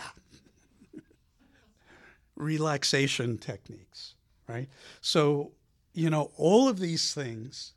relaxation 2.37 3.39
techniques, 3.39 4.15
right? 4.49 4.69
So, 5.01 5.53
you 5.95 6.11
know, 6.11 6.31
all 6.37 6.69
of 6.69 6.79
these 6.79 7.15
things 7.15 7.73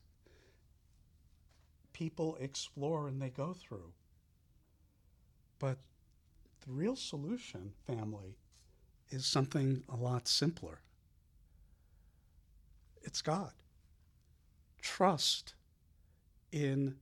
people 1.99 2.37
explore 2.39 3.09
and 3.09 3.21
they 3.21 3.29
go 3.29 3.53
through. 3.53 3.91
But 5.59 5.79
the 6.65 6.71
real 6.71 6.95
solution, 6.95 7.73
family, 7.85 8.37
is 9.09 9.25
something 9.25 9.83
a 9.89 9.97
lot 9.97 10.25
simpler. 10.25 10.79
It's 13.03 13.21
God 13.21 13.51
trust 14.81 15.55
in 16.53 16.95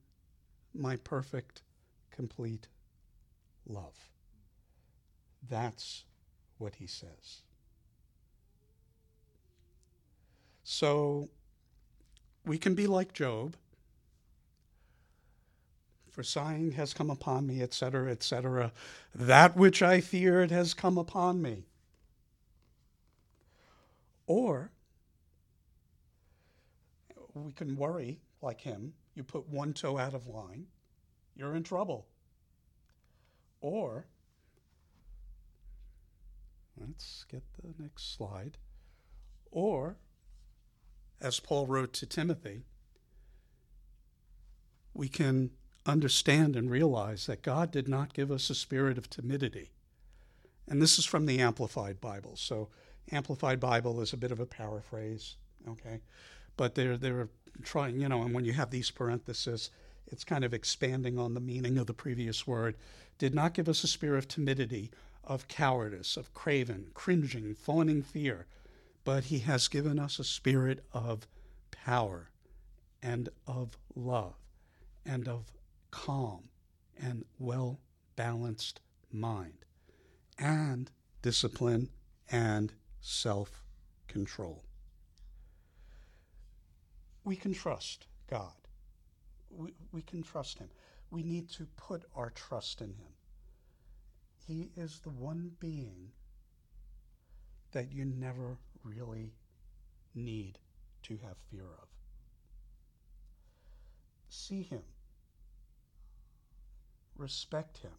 my 0.73 0.95
perfect, 0.95 1.61
complete 2.09 2.67
love. 3.67 4.09
That's 5.47 6.05
what 6.57 6.75
he 6.75 6.87
says. 6.87 7.43
So 10.63 11.29
we 12.45 12.57
can 12.57 12.73
be 12.73 12.87
like 12.87 13.13
Job. 13.13 13.55
For 16.17 16.23
sighing 16.23 16.71
has 16.71 16.95
come 16.95 17.11
upon 17.11 17.45
me, 17.45 17.61
etc., 17.61 18.09
etc. 18.09 18.71
That 19.13 19.55
which 19.55 19.83
I 19.83 20.01
feared 20.01 20.49
has 20.49 20.73
come 20.73 20.97
upon 20.97 21.43
me. 21.43 21.67
Or 24.25 24.71
we 27.35 27.51
can 27.51 27.75
worry 27.75 28.19
like 28.41 28.61
him. 28.61 28.93
You 29.13 29.21
put 29.21 29.47
one 29.47 29.73
toe 29.73 29.99
out 29.99 30.15
of 30.15 30.25
line, 30.25 30.65
you're 31.35 31.55
in 31.55 31.61
trouble. 31.61 32.07
Or, 33.61 34.07
let's 36.81 37.25
get 37.31 37.43
the 37.61 37.75
next 37.77 38.17
slide. 38.17 38.57
Or, 39.51 39.97
as 41.21 41.39
Paul 41.39 41.67
wrote 41.67 41.93
to 41.93 42.07
Timothy, 42.07 42.63
we 44.95 45.09
can 45.09 45.51
understand 45.87 46.55
and 46.55 46.69
realize 46.69 47.25
that 47.25 47.41
God 47.41 47.71
did 47.71 47.87
not 47.87 48.13
give 48.13 48.31
us 48.31 48.49
a 48.49 48.55
spirit 48.55 48.97
of 48.97 49.09
timidity. 49.09 49.71
And 50.67 50.81
this 50.81 50.99
is 50.99 51.05
from 51.05 51.25
the 51.25 51.39
Amplified 51.39 52.01
Bible. 52.01 52.35
So, 52.35 52.69
Amplified 53.11 53.59
Bible 53.59 54.01
is 54.01 54.11
a 54.11 54.17
bit 54.17 54.31
of 54.33 54.39
a 54.39 54.45
paraphrase, 54.45 55.37
okay? 55.67 56.01
but 56.57 56.73
they're 56.75 56.97
they're 56.97 57.29
trying, 57.63 58.01
you 58.01 58.09
know, 58.09 58.23
and 58.23 58.33
when 58.33 58.43
you 58.43 58.53
have 58.53 58.71
these 58.71 58.91
parentheses, 58.91 59.69
it's 60.07 60.23
kind 60.23 60.43
of 60.43 60.53
expanding 60.53 61.17
on 61.17 61.33
the 61.33 61.39
meaning 61.39 61.77
of 61.77 61.87
the 61.87 61.93
previous 61.93 62.45
word. 62.45 62.75
Did 63.17 63.33
not 63.33 63.53
give 63.53 63.69
us 63.69 63.83
a 63.83 63.87
spirit 63.87 64.17
of 64.17 64.27
timidity, 64.27 64.91
of 65.23 65.47
cowardice, 65.47 66.17
of 66.17 66.33
craven, 66.33 66.87
cringing, 66.93 67.55
fawning 67.55 68.01
fear, 68.01 68.45
but 69.03 69.25
he 69.25 69.39
has 69.39 69.67
given 69.67 69.97
us 69.97 70.19
a 70.19 70.23
spirit 70.23 70.83
of 70.93 71.27
power 71.71 72.29
and 73.01 73.29
of 73.47 73.77
love 73.95 74.35
and 75.05 75.27
of 75.27 75.51
calm 75.91 76.49
and 77.01 77.25
well 77.39 77.79
balanced 78.15 78.81
mind 79.11 79.65
and 80.37 80.91
discipline 81.21 81.89
and 82.29 82.73
self 83.01 83.63
control 84.07 84.63
we 87.27 87.35
can 87.35 87.53
trust 87.53 88.07
God. 88.29 88.53
We, 89.49 89.73
we 89.91 90.01
can 90.01 90.23
trust 90.23 90.59
Him. 90.59 90.69
We 91.11 91.23
need 91.23 91.49
to 91.51 91.67
put 91.75 92.03
our 92.15 92.29
trust 92.29 92.79
in 92.79 92.87
Him. 92.87 93.11
He 94.47 94.71
is 94.77 95.01
the 95.01 95.09
one 95.09 95.51
being 95.59 96.11
that 97.73 97.91
you 97.91 98.05
never 98.05 98.57
really 98.81 99.33
need 100.15 100.57
to 101.03 101.17
have 101.17 101.35
fear 101.51 101.65
of. 101.65 101.89
See 104.29 104.61
Him, 104.61 104.83
respect 107.17 107.77
Him, 107.77 107.91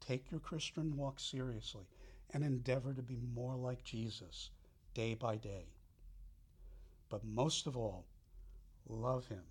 take 0.00 0.30
your 0.30 0.40
Christian 0.40 0.96
walk 0.96 1.20
seriously, 1.20 1.84
and 2.32 2.42
endeavor 2.42 2.94
to 2.94 3.02
be 3.02 3.18
more 3.34 3.56
like 3.56 3.84
Jesus 3.84 4.50
day 4.94 5.14
by 5.14 5.36
day 5.36 5.66
but 7.12 7.26
most 7.26 7.66
of 7.66 7.76
all, 7.76 8.06
love 8.88 9.26
Him 9.26 9.42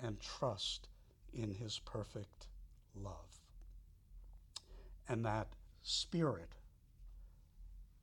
and 0.00 0.18
trust 0.18 0.88
in 1.34 1.50
His 1.50 1.80
perfect 1.84 2.46
love. 2.94 3.42
And 5.06 5.22
that 5.26 5.48
spirit, 5.82 6.48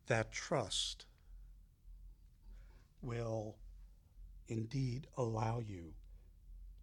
that 0.05 0.31
trust, 0.31 1.07
will 3.01 3.55
indeed 4.47 5.07
allow 5.17 5.57
you 5.57 5.95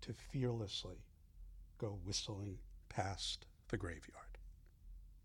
to 0.01 0.13
fearlessly 0.13 0.97
go 1.81 1.99
whistling 2.05 2.59
past 2.91 3.47
the 3.69 3.77
graveyard. 3.77 4.30